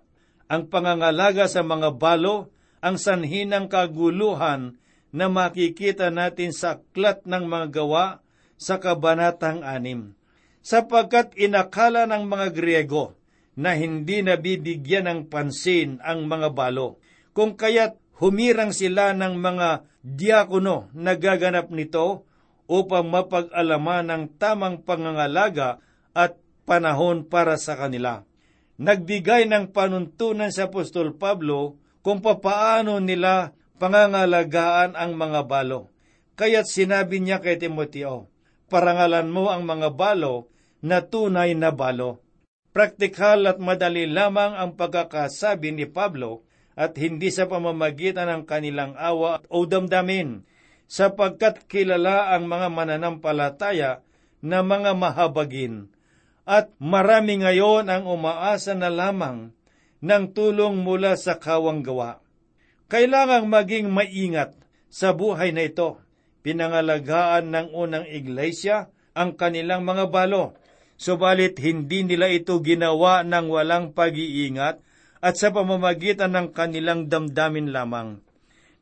Ang 0.51 0.67
pangangalaga 0.67 1.47
sa 1.47 1.63
mga 1.63 1.95
balo 1.95 2.51
ang 2.83 2.99
sanhi 2.99 3.47
ng 3.47 3.71
kaguluhan 3.71 4.75
na 5.15 5.25
makikita 5.31 6.11
natin 6.11 6.51
sa 6.51 6.77
aklat 6.77 7.23
ng 7.23 7.47
mga 7.47 7.67
gawa 7.79 8.19
sa 8.59 8.75
Kabanatang 8.77 9.63
6. 9.63 10.19
Sapagkat 10.59 11.33
inakala 11.39 12.03
ng 12.11 12.27
mga 12.27 12.47
Griego 12.51 13.15
na 13.55 13.73
hindi 13.79 14.19
nabibigyan 14.19 15.07
ng 15.07 15.19
pansin 15.31 16.03
ang 16.03 16.27
mga 16.27 16.51
balo, 16.51 16.99
kung 17.31 17.55
kaya't 17.55 17.95
humirang 18.19 18.75
sila 18.75 19.15
ng 19.15 19.39
mga 19.39 19.87
diakono 20.03 20.91
na 20.91 21.15
gaganap 21.15 21.71
nito 21.71 22.27
upang 22.67 23.07
mapag-alaman 23.07 24.05
ng 24.11 24.23
tamang 24.35 24.83
pangangalaga 24.83 25.79
at 26.11 26.35
panahon 26.67 27.25
para 27.25 27.55
sa 27.55 27.79
kanila. 27.79 28.27
Nagbigay 28.79 29.47
ng 29.47 29.71
panuntunan 29.75 30.51
sa 30.51 30.71
Apostol 30.71 31.15
Pablo 31.15 31.79
kung 31.99 32.23
papaano 32.23 32.99
nila 33.03 33.55
pangangalagaan 33.79 34.95
ang 34.95 35.15
mga 35.15 35.47
balo. 35.47 35.91
Kaya't 36.39 36.67
sinabi 36.67 37.19
niya 37.19 37.43
kay 37.43 37.59
Timoteo, 37.59 38.31
parangalan 38.69 39.27
mo 39.33 39.49
ang 39.49 39.65
mga 39.65 39.91
balo 39.97 40.47
na 40.79 41.03
tunay 41.03 41.57
na 41.57 41.73
balo. 41.73 42.23
Praktikal 42.69 43.49
at 43.49 43.57
madali 43.57 44.05
lamang 44.05 44.53
ang 44.53 44.77
pagkakasabi 44.77 45.73
ni 45.73 45.89
Pablo 45.89 46.45
at 46.79 46.95
hindi 46.95 47.33
sa 47.33 47.49
pamamagitan 47.49 48.29
ng 48.29 48.43
kanilang 48.47 48.95
awa 48.95 49.43
o 49.51 49.67
damdamin, 49.67 50.47
sapagkat 50.87 51.67
kilala 51.67 52.31
ang 52.31 52.47
mga 52.47 52.71
mananampalataya 52.71 53.99
na 54.39 54.63
mga 54.63 54.95
mahabagin. 54.95 55.91
At 56.47 56.71
marami 56.79 57.43
ngayon 57.43 57.91
ang 57.91 58.07
umaasa 58.07 58.73
na 58.73 58.87
lamang 58.87 59.51
ng 59.99 60.25
tulong 60.31 60.79
mula 60.79 61.19
sa 61.19 61.35
kawang 61.35 61.83
gawa. 61.83 62.23
Kailangang 62.89 63.51
maging 63.51 63.91
maingat 63.91 64.55
sa 64.89 65.13
buhay 65.13 65.53
na 65.53 65.67
ito. 65.67 66.01
Pinangalagaan 66.39 67.51
ng 67.51 67.67
unang 67.75 68.07
iglesia 68.07 68.87
ang 69.11 69.35
kanilang 69.35 69.83
mga 69.83 70.07
balo, 70.07 70.55
subalit 70.95 71.59
hindi 71.59 72.07
nila 72.07 72.31
ito 72.31 72.55
ginawa 72.63 73.27
ng 73.27 73.51
walang 73.51 73.91
pag-iingat 73.91 74.79
at 75.19 75.33
sa 75.35 75.51
pamamagitan 75.51 76.31
ng 76.31 76.55
kanilang 76.55 77.11
damdamin 77.11 77.75
lamang. 77.75 78.23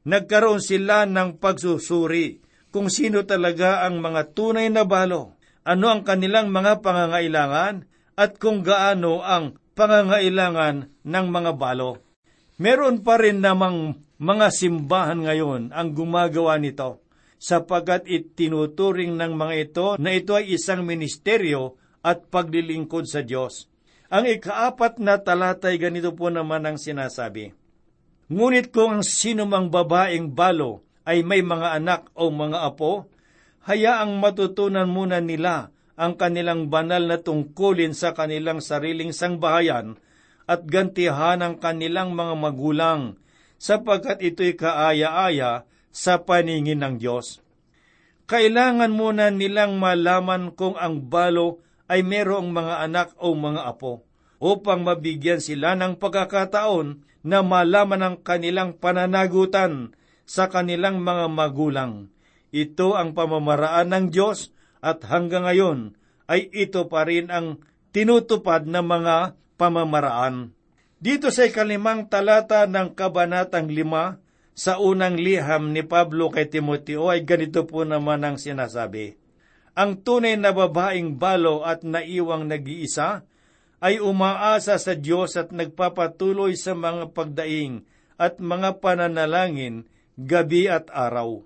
Nagkaroon 0.06 0.62
sila 0.62 1.10
ng 1.10 1.42
pagsusuri 1.42 2.46
kung 2.70 2.94
sino 2.94 3.26
talaga 3.26 3.82
ang 3.90 4.06
mga 4.06 4.38
tunay 4.38 4.70
na 4.70 4.86
balo, 4.86 5.34
ano 5.66 5.90
ang 5.90 6.06
kanilang 6.06 6.54
mga 6.54 6.86
pangangailangan, 6.86 7.90
at 8.18 8.38
kung 8.38 8.62
gaano 8.62 9.26
ang 9.26 9.58
pangangailangan 9.74 10.90
ng 11.06 11.26
mga 11.30 11.52
balo. 11.58 12.02
Meron 12.62 13.02
pa 13.06 13.18
rin 13.18 13.42
namang 13.42 13.98
mga 14.18 14.50
simbahan 14.50 15.22
ngayon 15.26 15.70
ang 15.74 15.94
gumagawa 15.94 16.58
nito 16.58 17.07
sapagkat 17.38 18.10
itinuturing 18.10 19.14
ng 19.18 19.34
mga 19.38 19.56
ito 19.58 19.88
na 20.02 20.14
ito 20.14 20.34
ay 20.34 20.58
isang 20.58 20.82
ministeryo 20.82 21.78
at 22.02 22.30
paglilingkod 22.30 23.06
sa 23.06 23.22
Diyos. 23.22 23.70
Ang 24.08 24.28
ikaapat 24.28 25.04
na 25.04 25.20
talata 25.20 25.70
ay 25.70 25.78
ganito 25.78 26.16
po 26.16 26.32
naman 26.32 26.64
ang 26.64 26.78
sinasabi. 26.80 27.52
Ngunit 28.28 28.76
kung 28.76 29.00
ang 29.00 29.04
sinumang 29.04 29.72
babaeng 29.72 30.32
balo 30.32 30.84
ay 31.08 31.24
may 31.24 31.40
mga 31.40 31.80
anak 31.80 32.12
o 32.16 32.28
mga 32.28 32.60
apo, 32.68 33.08
hayaang 33.64 34.20
matutunan 34.20 34.88
muna 34.88 35.24
nila 35.24 35.72
ang 35.96 36.16
kanilang 36.16 36.68
banal 36.72 37.04
na 37.04 37.20
tungkulin 37.20 37.96
sa 37.96 38.12
kanilang 38.12 38.60
sariling 38.60 39.12
sangbahayan 39.12 40.00
at 40.48 40.64
gantihan 40.64 41.44
ang 41.44 41.60
kanilang 41.60 42.16
mga 42.16 42.34
magulang, 42.40 43.20
sapagkat 43.60 44.24
ito'y 44.24 44.56
kaaya-aya 44.56 45.68
sa 45.98 46.22
paningin 46.22 46.86
ng 46.86 47.02
Diyos. 47.02 47.42
Kailangan 48.30 48.94
muna 48.94 49.34
nilang 49.34 49.82
malaman 49.82 50.54
kung 50.54 50.78
ang 50.78 51.02
balo 51.10 51.66
ay 51.90 52.06
merong 52.06 52.54
mga 52.54 52.86
anak 52.86 53.18
o 53.18 53.34
mga 53.34 53.66
apo, 53.66 54.06
upang 54.38 54.86
mabigyan 54.86 55.42
sila 55.42 55.74
ng 55.74 55.98
pagkakataon 55.98 57.02
na 57.26 57.42
malaman 57.42 58.02
ang 58.06 58.16
kanilang 58.22 58.78
pananagutan 58.78 59.98
sa 60.30 60.46
kanilang 60.54 61.02
mga 61.02 61.26
magulang. 61.34 62.14
Ito 62.54 62.94
ang 62.94 63.18
pamamaraan 63.18 63.90
ng 63.90 64.06
Diyos 64.14 64.54
at 64.84 65.02
hanggang 65.08 65.50
ngayon 65.50 65.98
ay 66.30 66.52
ito 66.54 66.86
pa 66.92 67.08
rin 67.08 67.34
ang 67.34 67.64
tinutupad 67.96 68.68
ng 68.68 68.86
mga 68.86 69.16
pamamaraan. 69.58 70.54
Dito 71.00 71.32
sa 71.32 71.48
ikalimang 71.48 72.12
talata 72.12 72.68
ng 72.68 72.94
Kabanatang 72.94 73.72
lima, 73.72 74.20
sa 74.58 74.82
unang 74.82 75.22
liham 75.22 75.70
ni 75.70 75.86
Pablo 75.86 76.34
kay 76.34 76.50
Timoteo 76.50 77.14
ay 77.14 77.22
ganito 77.22 77.70
po 77.70 77.86
naman 77.86 78.26
ang 78.26 78.42
sinasabi. 78.42 79.14
Ang 79.78 80.02
tunay 80.02 80.34
na 80.34 80.50
babaeng 80.50 81.14
balo 81.22 81.62
at 81.62 81.86
naiwang 81.86 82.50
nag-iisa 82.50 83.22
ay 83.78 84.02
umaasa 84.02 84.82
sa 84.82 84.94
Diyos 84.98 85.38
at 85.38 85.54
nagpapatuloy 85.54 86.58
sa 86.58 86.74
mga 86.74 87.14
pagdaing 87.14 87.86
at 88.18 88.42
mga 88.42 88.82
pananalangin 88.82 89.86
gabi 90.18 90.66
at 90.66 90.90
araw. 90.90 91.46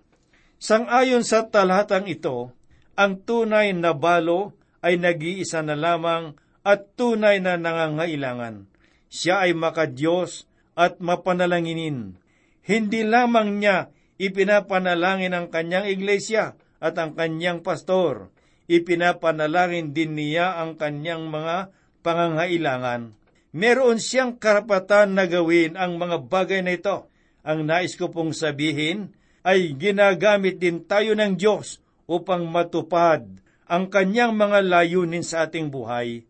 Sangayon 0.56 1.28
sa 1.28 1.52
talatang 1.52 2.08
ito, 2.08 2.56
ang 2.96 3.20
tunay 3.20 3.76
na 3.76 3.92
balo 3.92 4.56
ay 4.80 4.96
nag-iisa 4.96 5.60
na 5.60 5.76
lamang 5.76 6.40
at 6.64 6.96
tunay 6.96 7.44
na 7.44 7.60
nangangailangan. 7.60 8.72
Siya 9.12 9.44
ay 9.44 9.52
makadiyos 9.52 10.48
at 10.80 11.04
mapanalanginin. 11.04 12.16
Hindi 12.62 13.02
lamang 13.02 13.58
niya 13.58 13.90
ipinapanalangin 14.22 15.34
ang 15.34 15.48
kanyang 15.50 15.90
iglesia 15.90 16.54
at 16.78 16.94
ang 16.98 17.18
kanyang 17.18 17.66
pastor. 17.66 18.30
Ipinapanalangin 18.70 19.92
din 19.92 20.16
niya 20.16 20.62
ang 20.62 20.78
kanyang 20.78 21.28
mga 21.28 21.74
pangangailangan. 22.06 23.18
Meron 23.52 24.00
siyang 24.00 24.40
karapatan 24.40 25.18
na 25.18 25.28
gawin 25.28 25.76
ang 25.76 26.00
mga 26.00 26.24
bagay 26.30 26.62
na 26.64 26.78
ito. 26.78 27.12
Ang 27.44 27.68
nais 27.68 27.98
ko 27.98 28.14
pong 28.14 28.32
sabihin 28.32 29.12
ay 29.42 29.74
ginagamit 29.76 30.62
din 30.62 30.86
tayo 30.86 31.18
ng 31.18 31.36
Diyos 31.36 31.82
upang 32.06 32.46
matupad 32.48 33.26
ang 33.66 33.90
kanyang 33.90 34.38
mga 34.38 34.62
layunin 34.68 35.26
sa 35.26 35.50
ating 35.50 35.74
buhay. 35.74 36.24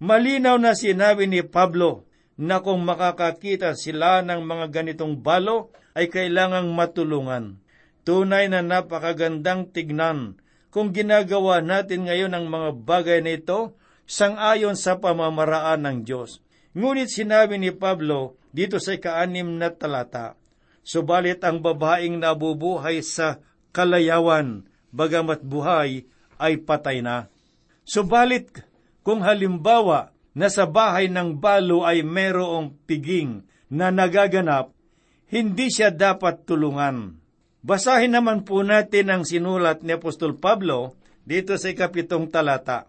Malinaw 0.00 0.60
na 0.60 0.76
sinabi 0.76 1.26
ni 1.26 1.40
Pablo 1.40 2.04
na 2.40 2.64
kung 2.64 2.80
makakakita 2.88 3.76
sila 3.76 4.24
ng 4.24 4.40
mga 4.40 4.66
ganitong 4.72 5.20
balo, 5.20 5.68
ay 5.92 6.08
kailangang 6.08 6.72
matulungan. 6.72 7.60
Tunay 8.08 8.48
na 8.48 8.64
napakagandang 8.64 9.68
tignan 9.76 10.40
kung 10.72 10.96
ginagawa 10.96 11.60
natin 11.60 12.08
ngayon 12.08 12.32
ang 12.32 12.48
mga 12.48 12.70
bagay 12.80 13.20
na 13.20 13.36
ito 13.36 13.76
sangayon 14.08 14.72
sa 14.72 14.96
pamamaraan 14.96 15.84
ng 15.84 15.98
Diyos. 16.08 16.40
Ngunit 16.72 17.12
sinabi 17.12 17.60
ni 17.60 17.76
Pablo 17.76 18.40
dito 18.54 18.80
sa 18.80 18.96
ikaanim 18.96 19.60
na 19.60 19.68
talata, 19.68 20.40
Subalit 20.80 21.44
ang 21.44 21.60
babaeng 21.60 22.16
nabubuhay 22.16 23.04
sa 23.04 23.36
kalayawan, 23.76 24.64
bagamat 24.96 25.44
buhay, 25.44 26.08
ay 26.40 26.56
patay 26.56 27.04
na. 27.04 27.28
Subalit 27.84 28.64
kung 29.04 29.20
halimbawa 29.20 30.08
na 30.34 30.46
sa 30.46 30.66
bahay 30.66 31.10
ng 31.10 31.38
balo 31.38 31.82
ay 31.82 32.06
merong 32.06 32.74
piging 32.86 33.42
na 33.70 33.90
nagaganap, 33.90 34.70
hindi 35.30 35.70
siya 35.70 35.94
dapat 35.94 36.46
tulungan. 36.46 37.18
Basahin 37.60 38.16
naman 38.16 38.42
po 38.42 38.64
natin 38.64 39.12
ang 39.12 39.22
sinulat 39.22 39.84
ni 39.84 39.94
Apostol 39.94 40.38
Pablo 40.40 40.96
dito 41.22 41.54
sa 41.54 41.68
ikapitong 41.70 42.32
talata. 42.32 42.88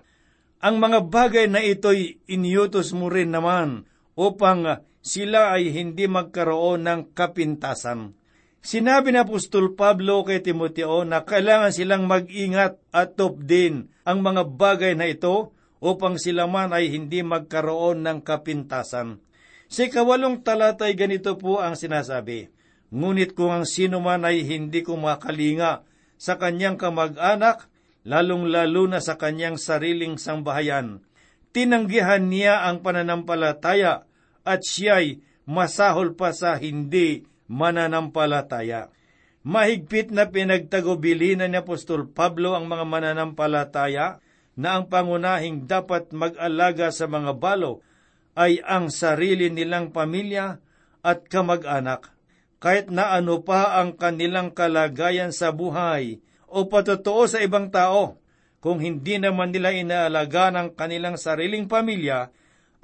Ang 0.61 0.79
mga 0.79 0.99
bagay 1.09 1.45
na 1.49 1.59
ito'y 1.59 2.23
iniutos 2.29 2.93
mo 2.93 3.09
rin 3.09 3.33
naman 3.33 3.85
upang 4.13 4.81
sila 5.01 5.57
ay 5.57 5.73
hindi 5.73 6.05
magkaroon 6.05 6.85
ng 6.85 7.01
kapintasan. 7.17 8.13
Sinabi 8.61 9.09
ni 9.09 9.17
Apostol 9.17 9.73
Pablo 9.73 10.21
kay 10.21 10.45
Timoteo 10.45 11.01
na 11.01 11.25
kailangan 11.25 11.73
silang 11.73 12.05
mag-ingat 12.05 12.77
at 12.93 13.17
din 13.41 13.89
ang 14.05 14.21
mga 14.21 14.45
bagay 14.53 14.93
na 14.93 15.09
ito 15.09 15.49
upang 15.81 16.21
sila 16.21 16.45
man 16.45 16.71
ay 16.71 16.93
hindi 16.93 17.25
magkaroon 17.25 18.05
ng 18.05 18.21
kapintasan. 18.21 19.19
Sa 19.65 19.83
kawalong 19.89 20.45
talata 20.45 20.85
ay 20.85 20.95
ganito 20.95 21.35
po 21.35 21.59
ang 21.59 21.73
sinasabi, 21.73 22.53
Ngunit 22.91 23.33
kung 23.33 23.55
ang 23.55 23.63
sino 23.63 24.03
man 24.03 24.27
ay 24.27 24.43
hindi 24.43 24.83
kumakalinga 24.83 25.87
sa 26.19 26.35
kanyang 26.35 26.75
kamag-anak, 26.75 27.71
lalong-lalo 28.03 28.85
na 28.85 28.99
sa 28.99 29.15
kanyang 29.15 29.55
sariling 29.55 30.19
sambahayan, 30.19 31.01
tinanggihan 31.55 32.27
niya 32.27 32.67
ang 32.67 32.83
pananampalataya 32.83 34.05
at 34.43 34.61
siya'y 34.61 35.23
masahol 35.47 36.19
pa 36.19 36.35
sa 36.35 36.59
hindi 36.59 37.23
mananampalataya. 37.47 38.91
Mahigpit 39.41 40.13
na 40.13 40.29
pinagtagubilinan 40.29 41.49
ni 41.49 41.57
Apostol 41.57 42.11
Pablo 42.11 42.53
ang 42.53 42.69
mga 42.69 42.85
mananampalataya 42.85 44.21
na 44.61 44.77
ang 44.77 44.85
pangunahing 44.85 45.65
dapat 45.65 46.13
mag-alaga 46.13 46.93
sa 46.93 47.09
mga 47.09 47.33
balo 47.41 47.81
ay 48.37 48.61
ang 48.61 48.93
sarili 48.93 49.49
nilang 49.49 49.89
pamilya 49.89 50.61
at 51.01 51.25
kamag-anak. 51.25 52.13
Kahit 52.61 52.93
na 52.93 53.17
ano 53.17 53.41
pa 53.41 53.81
ang 53.81 53.97
kanilang 53.97 54.53
kalagayan 54.53 55.33
sa 55.33 55.49
buhay 55.49 56.21
o 56.45 56.69
patotoo 56.69 57.25
sa 57.25 57.41
ibang 57.41 57.73
tao, 57.73 58.21
kung 58.61 58.77
hindi 58.77 59.17
naman 59.17 59.49
nila 59.49 59.73
inaalaga 59.73 60.53
ng 60.53 60.77
kanilang 60.77 61.17
sariling 61.17 61.65
pamilya, 61.65 62.29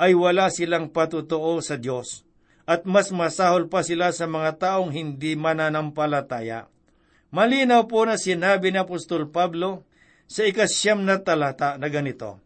ay 0.01 0.17
wala 0.17 0.49
silang 0.49 0.89
patotoo 0.89 1.61
sa 1.61 1.77
Diyos 1.77 2.25
at 2.67 2.83
mas 2.83 3.15
masahol 3.15 3.71
pa 3.71 3.79
sila 3.79 4.11
sa 4.11 4.27
mga 4.27 4.59
taong 4.59 4.91
hindi 4.91 5.39
mananampalataya. 5.39 6.67
Malinaw 7.31 7.87
po 7.87 8.03
na 8.03 8.19
sinabi 8.19 8.75
ni 8.75 8.79
Apostol 8.83 9.31
Pablo 9.31 9.86
sa 10.27 10.43
ikasyam 10.43 11.07
na 11.07 11.17
talata 11.23 11.79
na 11.79 11.87
ganito, 11.87 12.43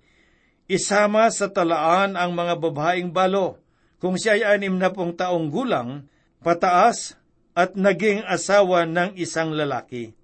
Isama 0.71 1.27
sa 1.27 1.51
talaan 1.51 2.15
ang 2.15 2.31
mga 2.31 2.55
babaeng 2.55 3.11
balo, 3.11 3.59
kung 3.99 4.15
siya 4.15 4.39
ay 4.39 4.43
anim 4.55 4.79
na 4.79 4.87
pong 4.87 5.19
taong 5.19 5.51
gulang, 5.51 6.07
pataas 6.39 7.19
at 7.51 7.75
naging 7.75 8.23
asawa 8.23 8.87
ng 8.87 9.19
isang 9.19 9.51
lalaki. 9.51 10.15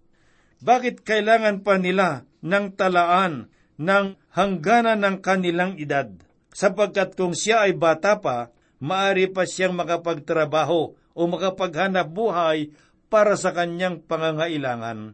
Bakit 0.64 1.04
kailangan 1.04 1.68
pa 1.68 1.76
nila 1.76 2.24
ng 2.40 2.80
talaan 2.80 3.52
ng 3.76 4.16
hangganan 4.32 5.04
ng 5.04 5.18
kanilang 5.20 5.76
edad? 5.76 6.16
Sapagkat 6.56 7.20
kung 7.20 7.36
siya 7.36 7.68
ay 7.68 7.76
bata 7.76 8.18
pa, 8.18 8.50
maari 8.80 9.28
pa 9.28 9.44
siyang 9.44 9.76
makapagtrabaho 9.76 10.96
o 10.96 11.22
makapaghanap 11.28 12.08
buhay 12.10 12.72
para 13.12 13.36
sa 13.36 13.52
kanyang 13.52 14.02
pangangailangan. 14.02 15.14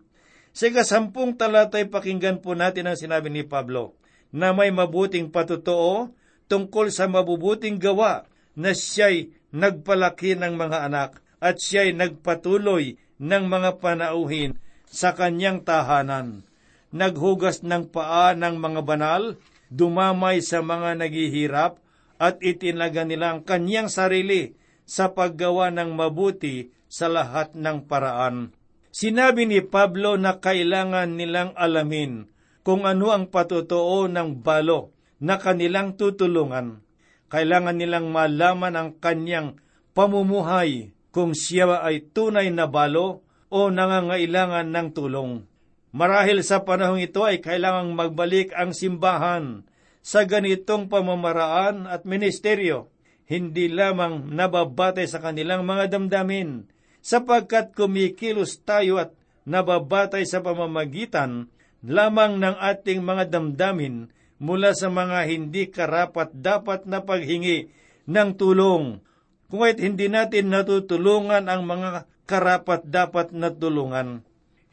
Sa 0.54 0.70
ikasampung 0.70 1.34
talatay 1.34 1.90
pakinggan 1.90 2.38
po 2.38 2.54
natin 2.54 2.86
ang 2.86 2.94
sinabi 2.94 3.34
ni 3.34 3.42
Pablo, 3.42 3.98
na 4.30 4.54
may 4.54 4.70
mabuting 4.70 5.34
patutoo 5.34 6.14
tungkol 6.46 6.94
sa 6.94 7.10
mabubuting 7.10 7.82
gawa 7.82 8.30
na 8.54 8.74
siya'y 8.74 9.34
nagpalaki 9.50 10.38
ng 10.38 10.54
mga 10.54 10.90
anak 10.90 11.22
at 11.42 11.58
siya'y 11.58 11.98
nagpatuloy 11.98 13.02
ng 13.18 13.44
mga 13.50 13.82
panauhin 13.82 14.58
sa 14.86 15.18
kanyang 15.18 15.66
tahanan. 15.66 16.46
Naghugas 16.94 17.66
ng 17.66 17.90
paa 17.90 18.38
ng 18.38 18.58
mga 18.62 18.82
banal, 18.86 19.42
dumamay 19.74 20.46
sa 20.46 20.62
mga 20.62 21.02
naghihirap, 21.02 21.82
at 22.22 22.38
itinaga 22.46 23.02
nila 23.02 23.34
ang 23.34 23.42
kanyang 23.42 23.90
sarili 23.90 24.54
sa 24.86 25.10
paggawa 25.10 25.74
ng 25.74 25.98
mabuti 25.98 26.70
sa 26.86 27.10
lahat 27.10 27.58
ng 27.58 27.90
paraan. 27.90 28.54
Sinabi 28.94 29.50
ni 29.50 29.66
Pablo 29.66 30.22
na 30.22 30.38
kailangan 30.38 31.18
nilang 31.18 31.58
alamin 31.58 32.30
kung 32.62 32.86
ano 32.86 33.10
ang 33.10 33.26
patotoo 33.26 34.06
ng 34.06 34.46
balo 34.46 34.94
na 35.18 35.42
kanilang 35.42 35.98
tutulungan. 35.98 36.86
Kailangan 37.26 37.74
nilang 37.74 38.14
malaman 38.14 38.78
ang 38.78 38.90
kanyang 39.02 39.58
pamumuhay 39.98 40.94
kung 41.10 41.34
siya 41.34 41.82
ay 41.82 42.06
tunay 42.14 42.54
na 42.54 42.70
balo 42.70 43.26
o 43.50 43.74
nangangailangan 43.74 44.70
ng 44.70 44.88
tulong. 44.94 45.50
Marahil 45.90 46.46
sa 46.46 46.62
panahong 46.62 47.02
ito 47.02 47.26
ay 47.26 47.42
kailangang 47.42 47.98
magbalik 47.98 48.54
ang 48.54 48.78
simbahan 48.78 49.66
sa 50.06 50.22
ganitong 50.30 50.86
pamamaraan 50.86 51.90
at 51.90 52.06
ministeryo, 52.06 52.94
hindi 53.26 53.74
lamang 53.74 54.30
nababatay 54.30 55.10
sa 55.10 55.18
kanilang 55.18 55.66
mga 55.66 55.98
damdamin, 55.98 56.70
sapagkat 57.04 57.76
kumikilos 57.76 58.64
tayo 58.64 58.98
at 58.98 59.12
nababatay 59.44 60.24
sa 60.24 60.40
pamamagitan 60.40 61.52
lamang 61.84 62.40
ng 62.40 62.56
ating 62.56 63.04
mga 63.04 63.28
damdamin 63.28 64.08
mula 64.40 64.72
sa 64.72 64.88
mga 64.88 65.28
hindi 65.28 65.68
karapat 65.68 66.32
dapat 66.32 66.88
na 66.88 67.04
paghingi 67.04 67.68
ng 68.08 68.30
tulong. 68.40 69.04
Kung 69.52 69.62
hindi 69.68 70.10
natin 70.10 70.50
natutulungan 70.50 71.46
ang 71.46 71.68
mga 71.68 72.10
karapat 72.26 72.88
dapat 72.88 73.36
na 73.36 73.52
tulungan. 73.54 74.24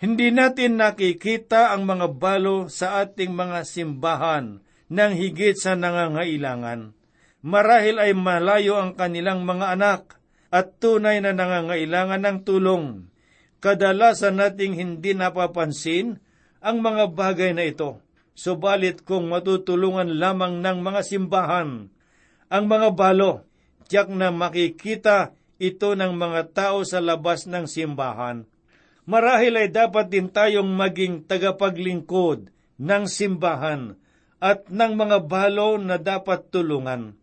Hindi 0.01 0.33
natin 0.33 0.81
nakikita 0.81 1.77
ang 1.77 1.85
mga 1.85 2.16
balo 2.16 2.73
sa 2.73 3.05
ating 3.05 3.37
mga 3.37 3.69
simbahan 3.69 4.64
ng 4.88 5.12
higit 5.12 5.61
sa 5.61 5.77
nangangailangan. 5.77 6.97
Marahil 7.45 8.01
ay 8.01 8.16
malayo 8.16 8.81
ang 8.81 8.97
kanilang 8.97 9.45
mga 9.45 9.77
anak 9.77 10.19
at 10.50 10.82
tunay 10.82 11.22
na 11.22 11.30
nangangailangan 11.30 12.22
ng 12.26 12.38
tulong. 12.42 13.06
Kadalasan 13.62 14.42
nating 14.42 14.74
hindi 14.74 15.14
napapansin 15.14 16.18
ang 16.58 16.82
mga 16.82 17.14
bagay 17.14 17.54
na 17.54 17.70
ito. 17.70 18.02
Subalit 18.34 19.06
kung 19.06 19.30
matutulungan 19.30 20.16
lamang 20.16 20.58
ng 20.64 20.78
mga 20.80 21.00
simbahan, 21.06 21.92
ang 22.50 22.64
mga 22.66 22.88
balo, 22.96 23.46
tiyak 23.86 24.10
na 24.10 24.32
makikita 24.32 25.36
ito 25.60 25.92
ng 25.92 26.16
mga 26.16 26.56
tao 26.56 26.82
sa 26.88 27.04
labas 27.04 27.44
ng 27.44 27.68
simbahan. 27.68 28.48
Marahil 29.04 29.60
ay 29.60 29.68
dapat 29.68 30.08
din 30.08 30.32
tayong 30.32 30.72
maging 30.72 31.28
tagapaglingkod 31.28 32.48
ng 32.80 33.04
simbahan 33.04 34.00
at 34.40 34.72
ng 34.72 34.92
mga 34.96 35.28
balo 35.28 35.76
na 35.76 36.00
dapat 36.00 36.48
tulungan. 36.48 37.19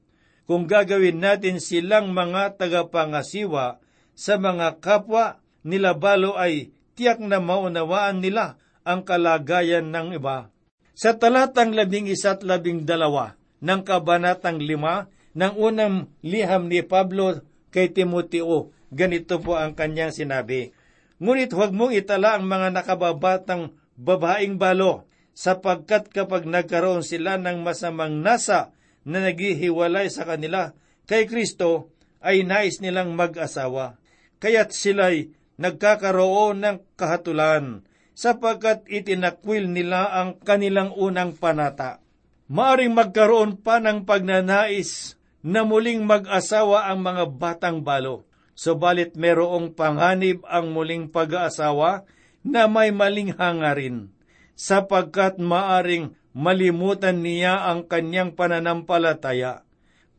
Kung 0.48 0.64
gagawin 0.64 1.20
natin 1.20 1.60
silang 1.60 2.16
mga 2.16 2.56
tagapangasiwa 2.56 3.84
sa 4.16 4.34
mga 4.40 4.80
kapwa 4.80 5.44
nila 5.68 5.92
balo 5.92 6.40
ay 6.40 6.72
tiyak 6.96 7.20
na 7.20 7.44
maunawaan 7.44 8.24
nila 8.24 8.56
ang 8.88 9.04
kalagayan 9.04 9.92
ng 9.92 10.16
iba. 10.16 10.48
Sa 10.96 11.20
talatang 11.20 11.76
labing 11.76 12.08
isa 12.08 12.40
at 12.40 12.48
labing 12.48 12.88
dalawa 12.88 13.36
ng 13.60 13.84
kabanatang 13.84 14.64
lima 14.64 15.12
ng 15.36 15.54
unang 15.60 16.10
liham 16.24 16.72
ni 16.72 16.82
Pablo 16.82 17.44
kay 17.70 17.92
Timoteo, 17.92 18.72
ganito 18.90 19.44
po 19.44 19.60
ang 19.60 19.76
kanyang 19.76 20.16
sinabi, 20.16 20.72
Ngunit 21.20 21.52
huwag 21.52 21.76
mong 21.76 21.94
itala 21.94 22.40
ang 22.40 22.48
mga 22.48 22.72
nakababatang 22.72 23.76
babaeng 24.00 24.56
balo 24.56 25.10
sapagkat 25.36 26.10
kapag 26.10 26.48
nagkaroon 26.48 27.04
sila 27.04 27.36
ng 27.38 27.62
masamang 27.62 28.24
nasa 28.24 28.74
na 29.08 29.24
naghihiwalay 29.24 30.12
sa 30.12 30.28
kanila 30.28 30.76
kay 31.08 31.24
Kristo, 31.26 31.96
ay 32.20 32.44
nais 32.44 32.84
nilang 32.84 33.16
mag-asawa. 33.16 33.96
Kaya't 34.44 34.76
sila'y 34.76 35.32
nagkakaroon 35.56 36.62
ng 36.62 36.78
kahatulan, 37.00 37.88
sapagkat 38.12 38.84
itinakwil 38.92 39.72
nila 39.72 40.12
ang 40.12 40.36
kanilang 40.44 40.92
unang 40.92 41.34
panata. 41.40 42.04
Maaring 42.52 42.92
magkaroon 42.92 43.64
pa 43.64 43.80
ng 43.80 44.04
pagnanais 44.04 45.16
na 45.40 45.64
muling 45.64 46.04
mag-asawa 46.04 46.92
ang 46.92 47.00
mga 47.00 47.24
batang 47.32 47.80
balo, 47.80 48.28
subalit 48.52 49.16
merong 49.16 49.72
panganib 49.72 50.44
ang 50.44 50.76
muling 50.76 51.08
pag-aasawa 51.08 52.04
na 52.44 52.68
may 52.68 52.92
maling 52.92 53.32
hangarin 53.40 54.12
sapagkat 54.58 55.38
maaring 55.38 56.17
malimutan 56.38 57.26
niya 57.26 57.66
ang 57.66 57.90
kanyang 57.90 58.38
pananampalataya. 58.38 59.66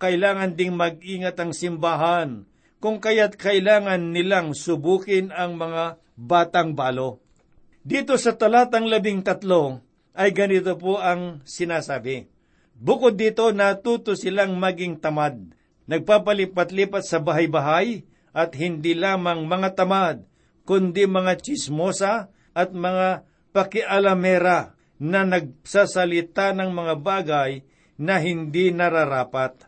Kailangan 0.02 0.58
ding 0.58 0.74
mag-ingat 0.74 1.38
ang 1.38 1.54
simbahan, 1.54 2.42
kung 2.82 2.98
kaya't 2.98 3.38
kailangan 3.38 4.10
nilang 4.10 4.50
subukin 4.50 5.30
ang 5.30 5.54
mga 5.54 6.02
batang 6.18 6.74
balo. 6.74 7.22
Dito 7.86 8.18
sa 8.18 8.34
talatang 8.34 8.90
labing 8.90 9.22
tatlo 9.22 9.78
ay 10.18 10.34
ganito 10.34 10.74
po 10.74 10.98
ang 10.98 11.38
sinasabi. 11.46 12.26
Bukod 12.74 13.14
dito, 13.14 13.54
natuto 13.54 14.18
silang 14.18 14.58
maging 14.58 14.98
tamad, 14.98 15.54
nagpapalipat-lipat 15.86 17.02
sa 17.06 17.22
bahay-bahay 17.22 18.02
at 18.34 18.54
hindi 18.58 18.94
lamang 18.94 19.46
mga 19.46 19.74
tamad, 19.78 20.26
kundi 20.66 21.06
mga 21.06 21.38
chismosa 21.42 22.30
at 22.54 22.70
mga 22.74 23.26
pakialamera 23.50 24.77
na 24.98 25.22
nagsasalita 25.22 26.54
ng 26.54 26.70
mga 26.74 26.94
bagay 26.98 27.62
na 27.98 28.22
hindi 28.22 28.70
nararapat. 28.70 29.66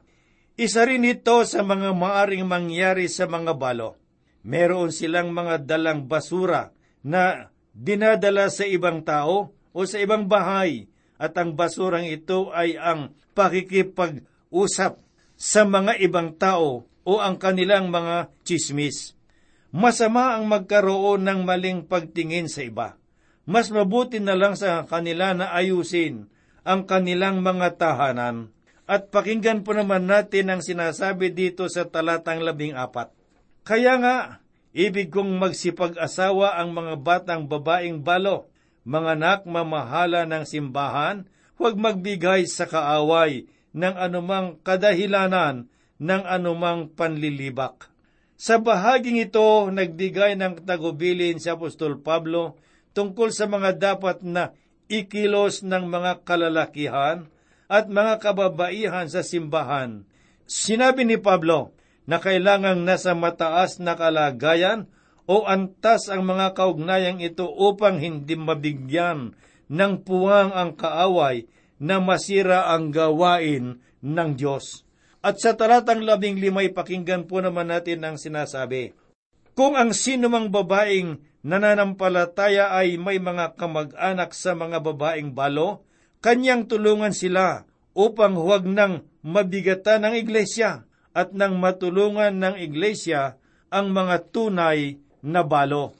Isa 0.60 0.84
rin 0.84 1.08
ito 1.08 1.40
sa 1.48 1.64
mga 1.64 1.96
maaring 1.96 2.44
mangyari 2.44 3.08
sa 3.08 3.24
mga 3.24 3.56
balo. 3.56 3.96
Meron 4.44 4.92
silang 4.92 5.32
mga 5.32 5.64
dalang 5.64 6.04
basura 6.04 6.74
na 7.00 7.48
dinadala 7.72 8.52
sa 8.52 8.68
ibang 8.68 9.00
tao 9.00 9.56
o 9.72 9.78
sa 9.88 9.96
ibang 9.96 10.28
bahay 10.28 10.90
at 11.16 11.32
ang 11.40 11.56
basurang 11.56 12.04
ito 12.08 12.52
ay 12.52 12.76
ang 12.76 13.16
pakikipag-usap 13.32 15.00
sa 15.40 15.62
mga 15.64 15.96
ibang 16.04 16.36
tao 16.36 16.84
o 16.84 17.12
ang 17.16 17.40
kanilang 17.40 17.88
mga 17.88 18.28
chismis. 18.44 19.16
Masama 19.72 20.36
ang 20.36 20.44
magkaroon 20.44 21.24
ng 21.24 21.40
maling 21.48 21.88
pagtingin 21.88 22.52
sa 22.52 22.60
iba. 22.60 22.99
Mas 23.50 23.66
mabuti 23.74 24.22
na 24.22 24.38
lang 24.38 24.54
sa 24.54 24.86
kanila 24.86 25.34
na 25.34 25.50
ayusin 25.50 26.30
ang 26.62 26.86
kanilang 26.86 27.42
mga 27.42 27.82
tahanan. 27.82 28.54
At 28.86 29.10
pakinggan 29.10 29.66
po 29.66 29.74
naman 29.74 30.06
natin 30.06 30.54
ang 30.54 30.62
sinasabi 30.62 31.34
dito 31.34 31.66
sa 31.66 31.82
talatang 31.82 32.46
labing 32.46 32.78
apat. 32.78 33.10
Kaya 33.66 33.98
nga, 33.98 34.16
ibig 34.70 35.10
kong 35.10 35.42
magsipag-asawa 35.42 36.62
ang 36.62 36.70
mga 36.70 36.94
batang 37.02 37.50
babaeng 37.50 38.06
balo, 38.06 38.46
mga 38.86 39.18
anak 39.18 39.40
mamahala 39.50 40.30
ng 40.30 40.46
simbahan, 40.46 41.26
huwag 41.58 41.74
magbigay 41.74 42.46
sa 42.46 42.70
kaaway 42.70 43.50
ng 43.74 43.94
anumang 43.98 44.62
kadahilanan 44.62 45.66
ng 45.98 46.22
anumang 46.22 46.86
panlilibak. 46.86 47.90
Sa 48.38 48.62
bahaging 48.62 49.18
ito, 49.18 49.66
nagbigay 49.74 50.38
ng 50.38 50.62
tagubilin 50.62 51.42
si 51.42 51.50
Apostol 51.50 51.98
Pablo 51.98 52.69
tungkol 52.92 53.30
sa 53.30 53.46
mga 53.46 53.78
dapat 53.78 54.22
na 54.26 54.54
ikilos 54.90 55.62
ng 55.62 55.86
mga 55.86 56.26
kalalakihan 56.26 57.30
at 57.70 57.86
mga 57.86 58.18
kababaihan 58.18 59.06
sa 59.06 59.22
simbahan. 59.22 60.02
Sinabi 60.50 61.06
ni 61.06 61.14
Pablo 61.14 61.70
na 62.10 62.18
kailangang 62.18 62.82
nasa 62.82 63.14
mataas 63.14 63.78
na 63.78 63.94
kalagayan 63.94 64.90
o 65.30 65.46
antas 65.46 66.10
ang 66.10 66.26
mga 66.26 66.58
kaugnayang 66.58 67.22
ito 67.22 67.46
upang 67.46 68.02
hindi 68.02 68.34
mabigyan 68.34 69.38
ng 69.70 69.92
puwang 70.02 70.50
ang 70.50 70.74
kaaway 70.74 71.46
na 71.78 72.02
masira 72.02 72.66
ang 72.74 72.90
gawain 72.90 73.78
ng 74.02 74.30
Diyos. 74.34 74.82
At 75.22 75.38
sa 75.38 75.54
talatang 75.54 76.02
labing 76.02 76.42
limay 76.42 76.74
pakinggan 76.74 77.30
po 77.30 77.38
naman 77.38 77.70
natin 77.70 78.02
ang 78.02 78.16
sinasabi, 78.18 78.90
Kung 79.54 79.78
ang 79.78 79.94
sinumang 79.94 80.50
babaeng 80.50 81.22
nananampalataya 81.40 82.72
ay 82.76 83.00
may 83.00 83.16
mga 83.16 83.56
kamag-anak 83.56 84.36
sa 84.36 84.52
mga 84.52 84.84
babaeng 84.84 85.32
balo, 85.32 85.84
kanyang 86.20 86.68
tulungan 86.68 87.16
sila 87.16 87.64
upang 87.96 88.36
huwag 88.36 88.68
nang 88.68 89.08
mabigatan 89.24 90.04
ng 90.04 90.14
iglesia 90.20 90.84
at 91.16 91.32
nang 91.32 91.58
matulungan 91.58 92.36
ng 92.38 92.56
iglesia 92.60 93.40
ang 93.72 93.90
mga 93.90 94.30
tunay 94.30 95.00
na 95.24 95.42
balo. 95.42 95.96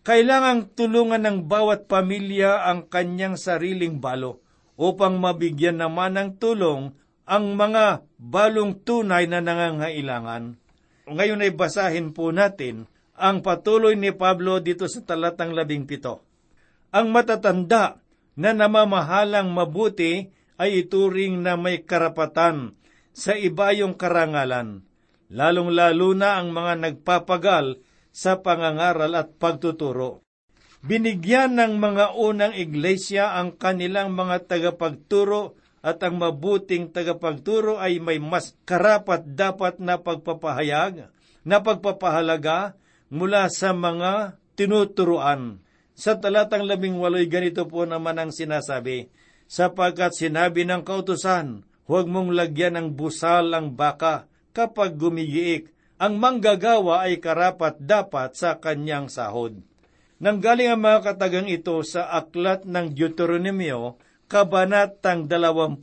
Kailangang 0.00 0.72
tulungan 0.74 1.22
ng 1.22 1.38
bawat 1.46 1.86
pamilya 1.86 2.66
ang 2.66 2.88
kanyang 2.88 3.36
sariling 3.36 4.00
balo 4.00 4.40
upang 4.80 5.20
mabigyan 5.20 5.76
naman 5.76 6.16
ng 6.16 6.40
tulong 6.40 6.96
ang 7.28 7.54
mga 7.54 8.02
balong 8.18 8.80
tunay 8.82 9.28
na 9.30 9.38
nangangailangan. 9.38 10.58
Ngayon 11.06 11.44
ay 11.46 11.52
basahin 11.54 12.10
po 12.10 12.34
natin 12.34 12.89
ang 13.20 13.44
patuloy 13.44 13.94
ni 14.00 14.16
Pablo 14.16 14.58
dito 14.64 14.88
sa 14.88 15.04
talatang 15.04 15.52
labing 15.52 15.84
pito. 15.84 16.24
Ang 16.90 17.12
matatanda 17.12 18.00
na 18.34 18.50
namamahalang 18.56 19.52
mabuti 19.52 20.32
ay 20.56 20.88
ituring 20.88 21.44
na 21.44 21.60
may 21.60 21.84
karapatan 21.84 22.72
sa 23.12 23.36
ibayong 23.36 23.94
karangalan, 23.94 24.82
lalong-lalo 25.28 26.16
na 26.16 26.40
ang 26.40 26.50
mga 26.50 26.74
nagpapagal 26.80 27.84
sa 28.10 28.40
pangangaral 28.40 29.12
at 29.14 29.36
pagtuturo. 29.36 30.24
Binigyan 30.80 31.60
ng 31.60 31.76
mga 31.76 32.16
unang 32.16 32.56
iglesia 32.56 33.36
ang 33.36 33.52
kanilang 33.52 34.16
mga 34.16 34.48
tagapagturo 34.48 35.60
at 35.84 36.00
ang 36.00 36.16
mabuting 36.16 36.88
tagapagturo 36.92 37.76
ay 37.76 38.00
may 38.00 38.16
mas 38.16 38.56
karapat 38.64 39.24
dapat 39.36 39.76
na 39.80 40.00
pagpapahayag, 40.00 41.08
na 41.44 41.56
pagpapahalaga 41.60 42.76
mula 43.10 43.50
sa 43.50 43.74
mga 43.74 44.38
tinuturuan. 44.54 45.58
Sa 45.98 46.16
talatang 46.16 46.64
labing 46.64 46.96
waloy 46.96 47.28
ganito 47.28 47.68
po 47.68 47.84
naman 47.84 48.16
ang 48.16 48.32
sinasabi, 48.32 49.12
sapagkat 49.50 50.16
sinabi 50.16 50.64
ng 50.64 50.86
kautusan, 50.86 51.66
huwag 51.84 52.06
mong 52.06 52.32
lagyan 52.32 52.78
ng 52.78 52.88
busal 52.94 53.52
ang 53.52 53.74
baka 53.74 54.30
kapag 54.54 54.96
gumigiik, 54.96 55.74
ang 56.00 56.16
manggagawa 56.16 57.04
ay 57.04 57.20
karapat 57.20 57.76
dapat 57.76 58.32
sa 58.32 58.56
kanyang 58.56 59.12
sahod. 59.12 59.60
Nanggaling 60.16 60.72
ang 60.72 60.80
mga 60.80 61.12
katagang 61.12 61.48
ito 61.48 61.76
sa 61.84 62.08
aklat 62.08 62.64
ng 62.64 62.96
Deuteronomio, 62.96 64.00
Kabanatang 64.30 65.26
25, 65.26 65.82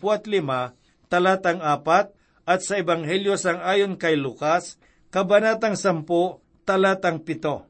talatang 1.12 1.60
4, 1.62 2.48
at 2.48 2.60
sa 2.64 2.74
Ebanghelyo 2.80 3.36
sang 3.36 3.60
ayon 3.60 4.00
kay 4.00 4.16
Lukas, 4.16 4.80
Kabanatang 5.12 5.76
10, 5.76 6.08
talatang 6.68 7.24
7. 7.24 7.64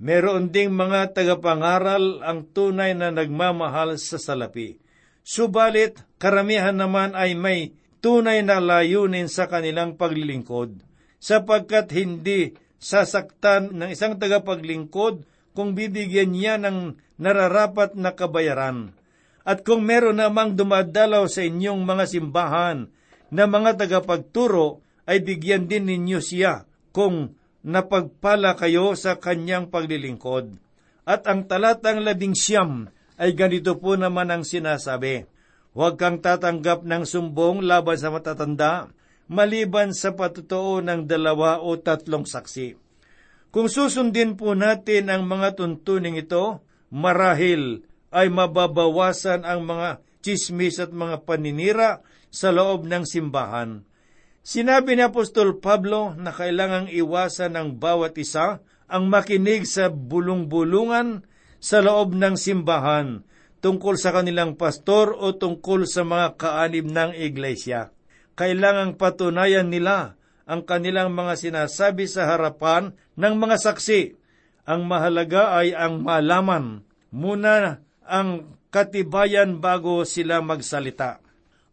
Meron 0.00 0.48
ding 0.48 0.72
mga 0.72 1.12
tagapangaral 1.12 2.24
ang 2.24 2.48
tunay 2.48 2.96
na 2.96 3.12
nagmamahal 3.12 4.00
sa 4.00 4.16
salapi. 4.16 4.80
Subalit, 5.20 6.00
karamihan 6.16 6.72
naman 6.72 7.12
ay 7.12 7.36
may 7.36 7.76
tunay 8.00 8.40
na 8.40 8.56
layunin 8.64 9.28
sa 9.28 9.44
kanilang 9.44 10.00
paglilingkod, 10.00 10.80
sapagkat 11.20 11.92
hindi 11.92 12.56
sasaktan 12.80 13.76
ng 13.76 13.92
isang 13.92 14.16
tagapaglingkod 14.16 15.28
kung 15.52 15.76
bibigyan 15.76 16.32
niya 16.32 16.56
ng 16.56 16.96
nararapat 17.20 17.92
na 17.92 18.16
kabayaran. 18.16 18.96
At 19.44 19.68
kung 19.68 19.84
meron 19.84 20.16
namang 20.16 20.56
dumadalaw 20.56 21.28
sa 21.28 21.44
inyong 21.44 21.84
mga 21.84 22.04
simbahan 22.08 22.88
na 23.28 23.44
mga 23.44 23.76
tagapagturo, 23.76 24.80
ay 25.04 25.20
bigyan 25.20 25.68
din 25.68 25.92
ninyo 25.92 26.24
siya 26.24 26.64
kung 26.96 27.36
napagpala 27.66 28.56
kayo 28.56 28.96
sa 28.96 29.16
kanyang 29.20 29.68
paglilingkod. 29.68 30.56
At 31.04 31.26
ang 31.26 31.48
talatang 31.48 32.04
labing 32.04 32.36
siyam 32.36 32.92
ay 33.20 33.36
ganito 33.36 33.76
po 33.76 33.96
naman 33.96 34.32
ang 34.32 34.44
sinasabi, 34.46 35.28
Huwag 35.70 36.02
kang 36.02 36.18
tatanggap 36.18 36.82
ng 36.82 37.06
sumbong 37.06 37.62
laban 37.62 37.94
sa 37.94 38.10
matatanda, 38.10 38.90
maliban 39.30 39.94
sa 39.94 40.10
patutuo 40.18 40.82
ng 40.82 41.06
dalawa 41.06 41.62
o 41.62 41.78
tatlong 41.78 42.26
saksi. 42.26 42.74
Kung 43.54 43.70
susundin 43.70 44.34
po 44.34 44.58
natin 44.58 45.10
ang 45.10 45.30
mga 45.30 45.54
tuntuning 45.54 46.18
ito, 46.18 46.58
marahil 46.90 47.86
ay 48.10 48.26
mababawasan 48.30 49.46
ang 49.46 49.62
mga 49.62 50.02
chismis 50.22 50.82
at 50.82 50.90
mga 50.90 51.22
paninira 51.22 52.02
sa 52.30 52.50
loob 52.50 52.86
ng 52.86 53.06
simbahan. 53.06 53.86
Sinabi 54.40 54.96
ni 54.96 55.04
Apostol 55.04 55.60
Pablo 55.60 56.16
na 56.16 56.32
kailangang 56.32 56.88
iwasan 56.88 57.60
ng 57.60 57.76
bawat 57.76 58.16
isa 58.16 58.64
ang 58.88 59.12
makinig 59.12 59.68
sa 59.68 59.92
bulong-bulungan 59.92 61.28
sa 61.60 61.84
loob 61.84 62.16
ng 62.16 62.40
simbahan 62.40 63.20
tungkol 63.60 64.00
sa 64.00 64.16
kanilang 64.16 64.56
pastor 64.56 65.12
o 65.12 65.36
tungkol 65.36 65.84
sa 65.84 66.08
mga 66.08 66.40
kaanib 66.40 66.88
ng 66.88 67.12
iglesia. 67.12 67.92
Kailangang 68.32 68.96
patunayan 68.96 69.68
nila 69.68 70.16
ang 70.48 70.64
kanilang 70.64 71.12
mga 71.12 71.36
sinasabi 71.36 72.08
sa 72.08 72.32
harapan 72.32 72.96
ng 73.20 73.34
mga 73.36 73.60
saksi. 73.60 74.16
Ang 74.64 74.88
mahalaga 74.88 75.60
ay 75.60 75.76
ang 75.76 76.00
malaman 76.00 76.80
muna 77.12 77.84
ang 78.08 78.56
katibayan 78.72 79.60
bago 79.60 80.08
sila 80.08 80.40
magsalita. 80.40 81.20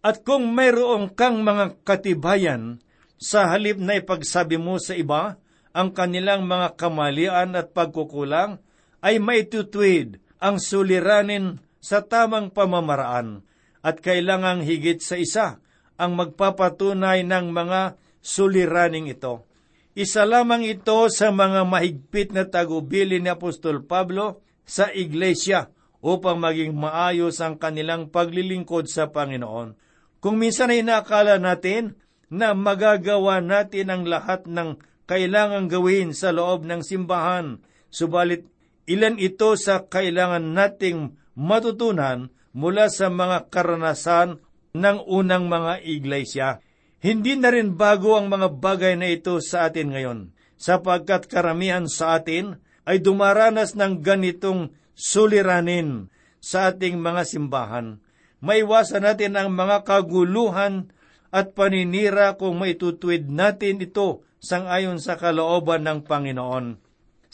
At 0.08 0.24
kung 0.24 0.56
mayroong 0.56 1.12
kang 1.20 1.44
mga 1.44 1.84
katibayan, 1.84 2.80
sa 3.20 3.52
halip 3.52 3.76
na 3.76 4.00
ipagsabi 4.00 4.56
mo 4.56 4.80
sa 4.80 4.96
iba 4.96 5.36
ang 5.76 5.92
kanilang 5.92 6.48
mga 6.48 6.80
kamalian 6.80 7.60
at 7.60 7.76
pagkukulang, 7.76 8.64
ay 9.04 9.20
maitutuwid 9.20 10.24
ang 10.40 10.64
suliranin 10.64 11.60
sa 11.84 12.08
tamang 12.08 12.56
pamamaraan 12.56 13.44
at 13.84 14.00
kailangang 14.00 14.64
higit 14.64 15.04
sa 15.04 15.20
isa 15.20 15.60
ang 16.00 16.16
magpapatunay 16.16 17.28
ng 17.28 17.52
mga 17.52 18.00
suliraning 18.24 19.12
ito. 19.12 19.44
Isa 19.92 20.24
lamang 20.24 20.64
ito 20.64 21.12
sa 21.12 21.36
mga 21.36 21.68
mahigpit 21.68 22.32
na 22.32 22.48
tagubili 22.48 23.20
ni 23.20 23.28
Apostol 23.28 23.84
Pablo 23.84 24.40
sa 24.64 24.88
iglesia 24.88 25.68
upang 26.00 26.40
maging 26.40 26.72
maayos 26.72 27.44
ang 27.44 27.60
kanilang 27.60 28.08
paglilingkod 28.08 28.88
sa 28.88 29.12
Panginoon. 29.12 29.87
Kung 30.18 30.42
minsan 30.42 30.74
ay 30.74 30.82
inaakala 30.82 31.38
natin 31.38 31.98
na 32.28 32.58
magagawa 32.58 33.40
natin 33.40 33.94
ang 33.94 34.04
lahat 34.10 34.50
ng 34.50 34.82
kailangang 35.08 35.72
gawin 35.72 36.12
sa 36.12 36.36
loob 36.36 36.68
ng 36.68 36.84
simbahan, 36.84 37.64
subalit 37.88 38.44
ilan 38.90 39.16
ito 39.16 39.56
sa 39.56 39.86
kailangan 39.88 40.52
nating 40.52 41.16
matutunan 41.38 42.34
mula 42.52 42.90
sa 42.90 43.08
mga 43.14 43.48
karanasan 43.54 44.42
ng 44.74 44.98
unang 45.06 45.48
mga 45.48 45.86
iglesia. 45.86 46.50
Hindi 46.98 47.38
na 47.38 47.54
rin 47.54 47.78
bago 47.78 48.18
ang 48.18 48.28
mga 48.28 48.58
bagay 48.58 48.98
na 48.98 49.14
ito 49.14 49.38
sa 49.38 49.70
atin 49.70 49.94
ngayon, 49.94 50.20
sapagkat 50.58 51.30
karamihan 51.30 51.86
sa 51.86 52.18
atin 52.18 52.58
ay 52.90 53.00
dumaranas 53.00 53.78
ng 53.78 54.02
ganitong 54.02 54.74
suliranin 54.98 56.10
sa 56.42 56.74
ating 56.74 56.98
mga 56.98 57.22
simbahan. 57.30 58.02
Maiwasan 58.38 59.02
natin 59.02 59.34
ang 59.34 59.50
mga 59.50 59.82
kaguluhan 59.82 60.94
at 61.34 61.58
paninira 61.58 62.38
kung 62.38 62.62
maitutuwid 62.62 63.26
natin 63.34 63.82
ito 63.82 64.22
sangayon 64.38 65.02
sa 65.02 65.18
kalooban 65.18 65.82
ng 65.90 66.06
Panginoon. 66.06 66.78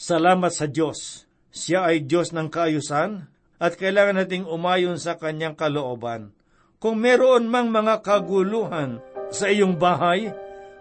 Salamat 0.00 0.50
sa 0.50 0.64
Diyos. 0.64 1.28
Siya 1.54 1.86
ay 1.92 2.08
Diyos 2.08 2.32
ng 2.32 2.48
kaayusan 2.50 3.30
at 3.60 3.72
kailangan 3.76 4.24
nating 4.24 4.48
umayon 4.48 4.98
sa 4.98 5.20
kanyang 5.20 5.54
kalooban. 5.54 6.34
Kung 6.82 6.98
meron 6.98 7.46
mang 7.46 7.70
mga 7.70 8.02
kaguluhan 8.02 8.98
sa 9.30 9.52
iyong 9.52 9.78
bahay, 9.78 10.32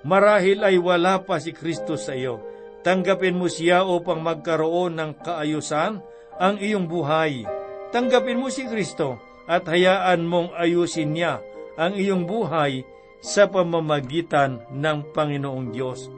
marahil 0.08 0.64
ay 0.64 0.80
wala 0.80 1.22
pa 1.22 1.38
si 1.38 1.54
Kristo 1.54 2.00
sa 2.00 2.16
iyo. 2.18 2.42
Tanggapin 2.84 3.38
mo 3.38 3.48
siya 3.48 3.88
upang 3.88 4.20
magkaroon 4.20 5.00
ng 5.00 5.12
kaayusan 5.20 6.04
ang 6.40 6.56
iyong 6.60 6.90
buhay. 6.90 7.48
Tanggapin 7.94 8.40
mo 8.40 8.50
si 8.50 8.66
Kristo 8.66 9.33
at 9.48 9.68
hayaan 9.68 10.24
mong 10.24 10.56
ayusin 10.56 11.16
niya 11.16 11.44
ang 11.76 11.98
iyong 11.98 12.24
buhay 12.24 12.88
sa 13.24 13.48
pamamagitan 13.48 14.64
ng 14.72 14.98
Panginoong 15.16 15.68
Diyos. 15.72 16.12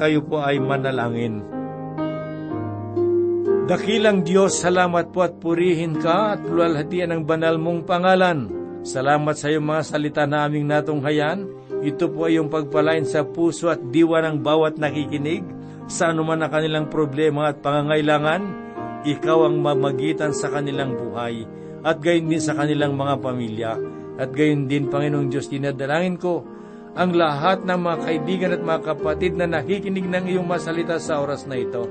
Tayo 0.00 0.24
po 0.24 0.40
ay 0.40 0.56
manalangin. 0.62 1.44
Dakilang 3.68 4.26
Diyos, 4.26 4.58
salamat 4.58 5.14
po 5.14 5.22
at 5.22 5.38
purihin 5.38 5.94
ka 6.00 6.34
at 6.34 6.42
luwalhatian 6.42 7.14
ang 7.14 7.22
banal 7.28 7.60
mong 7.60 7.86
pangalan. 7.86 8.48
Salamat 8.80 9.36
sa 9.36 9.52
iyong 9.52 9.62
mga 9.62 9.82
salita 9.84 10.24
na 10.24 10.48
aming 10.48 10.66
natunghayan. 10.66 11.46
Ito 11.84 12.10
po 12.10 12.26
ay 12.26 12.40
yung 12.40 12.48
pagpalain 12.48 13.04
sa 13.04 13.22
puso 13.28 13.68
at 13.68 13.78
diwa 13.92 14.24
ng 14.24 14.40
bawat 14.40 14.80
nakikinig 14.80 15.59
sa 15.90 16.14
anuman 16.14 16.46
ang 16.46 16.54
kanilang 16.54 16.86
problema 16.86 17.50
at 17.50 17.58
pangangailangan. 17.58 18.70
Ikaw 19.02 19.38
ang 19.50 19.58
mamagitan 19.58 20.30
sa 20.30 20.54
kanilang 20.54 20.94
buhay 20.94 21.42
at 21.82 21.98
gayon 21.98 22.30
din 22.30 22.38
sa 22.38 22.54
kanilang 22.54 22.94
mga 22.94 23.14
pamilya. 23.18 23.72
At 24.20 24.30
gayon 24.36 24.68
din, 24.68 24.92
Panginoong 24.92 25.32
Diyos, 25.32 25.48
dinadalangin 25.48 26.20
ko 26.20 26.44
ang 26.92 27.16
lahat 27.16 27.64
ng 27.64 27.80
mga 27.80 27.98
kaibigan 28.04 28.52
at 28.52 28.62
mga 28.62 28.80
kapatid 28.92 29.32
na 29.38 29.48
nakikinig 29.48 30.04
ng 30.04 30.24
iyong 30.36 30.44
masalita 30.44 31.00
sa 31.00 31.24
oras 31.24 31.48
na 31.48 31.56
ito. 31.56 31.88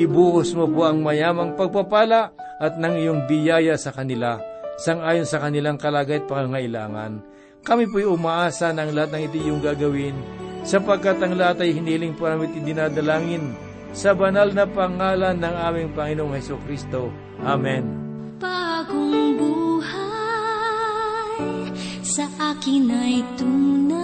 Ibuhos 0.00 0.56
mo 0.56 0.64
po 0.70 0.88
ang 0.88 1.04
mayamang 1.04 1.52
pagpapala 1.52 2.32
at 2.56 2.80
ng 2.80 2.94
iyong 2.96 3.20
biyaya 3.28 3.76
sa 3.76 3.92
kanila, 3.92 4.40
sangayon 4.80 5.28
sa 5.28 5.44
kanilang 5.44 5.76
kalagay 5.76 6.24
at 6.24 6.28
pangangailangan. 6.30 7.20
Kami 7.60 7.84
po'y 7.90 8.06
umaasa 8.08 8.72
ng 8.72 8.94
lahat 8.96 9.10
ng 9.12 9.22
ito 9.28 9.36
iyong 9.36 9.60
gagawin, 9.60 10.16
sapagkat 10.66 11.22
ang 11.22 11.38
lahat 11.38 11.62
ay 11.62 11.70
hiniling 11.78 12.18
po 12.18 12.26
namin 12.26 12.50
dinadalangin 12.58 13.54
sa 13.94 14.12
banal 14.12 14.50
na 14.50 14.66
pangalan 14.66 15.38
ng 15.38 15.54
aming 15.70 15.94
Panginoong 15.94 16.34
Heso 16.34 16.58
Kristo. 16.66 17.14
Amen. 17.40 17.86
Bagong 18.42 19.38
buhay 19.40 19.94
sa 22.02 22.26
akin 22.52 22.90
ay 22.92 23.24
tunay 23.38 23.96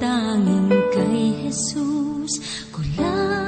Tanging 0.00 0.72
kay 0.90 1.46
Jesus 1.46 2.42
ko 2.74 2.82
lang 2.98 3.43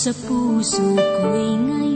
Sa 0.00 0.16
puso 0.16 0.80
ko'y 0.96 1.60
ngayon 1.60 1.89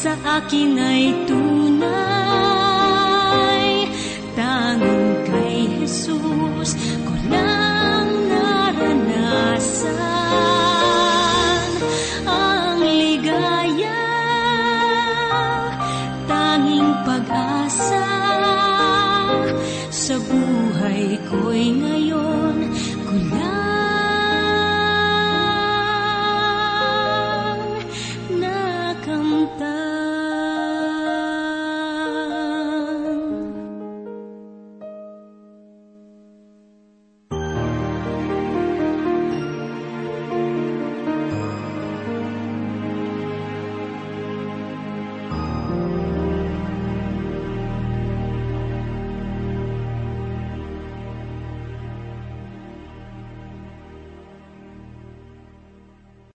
sa 0.00 0.16
akin 0.16 0.80
ay 0.80 1.12
tunay 1.28 2.09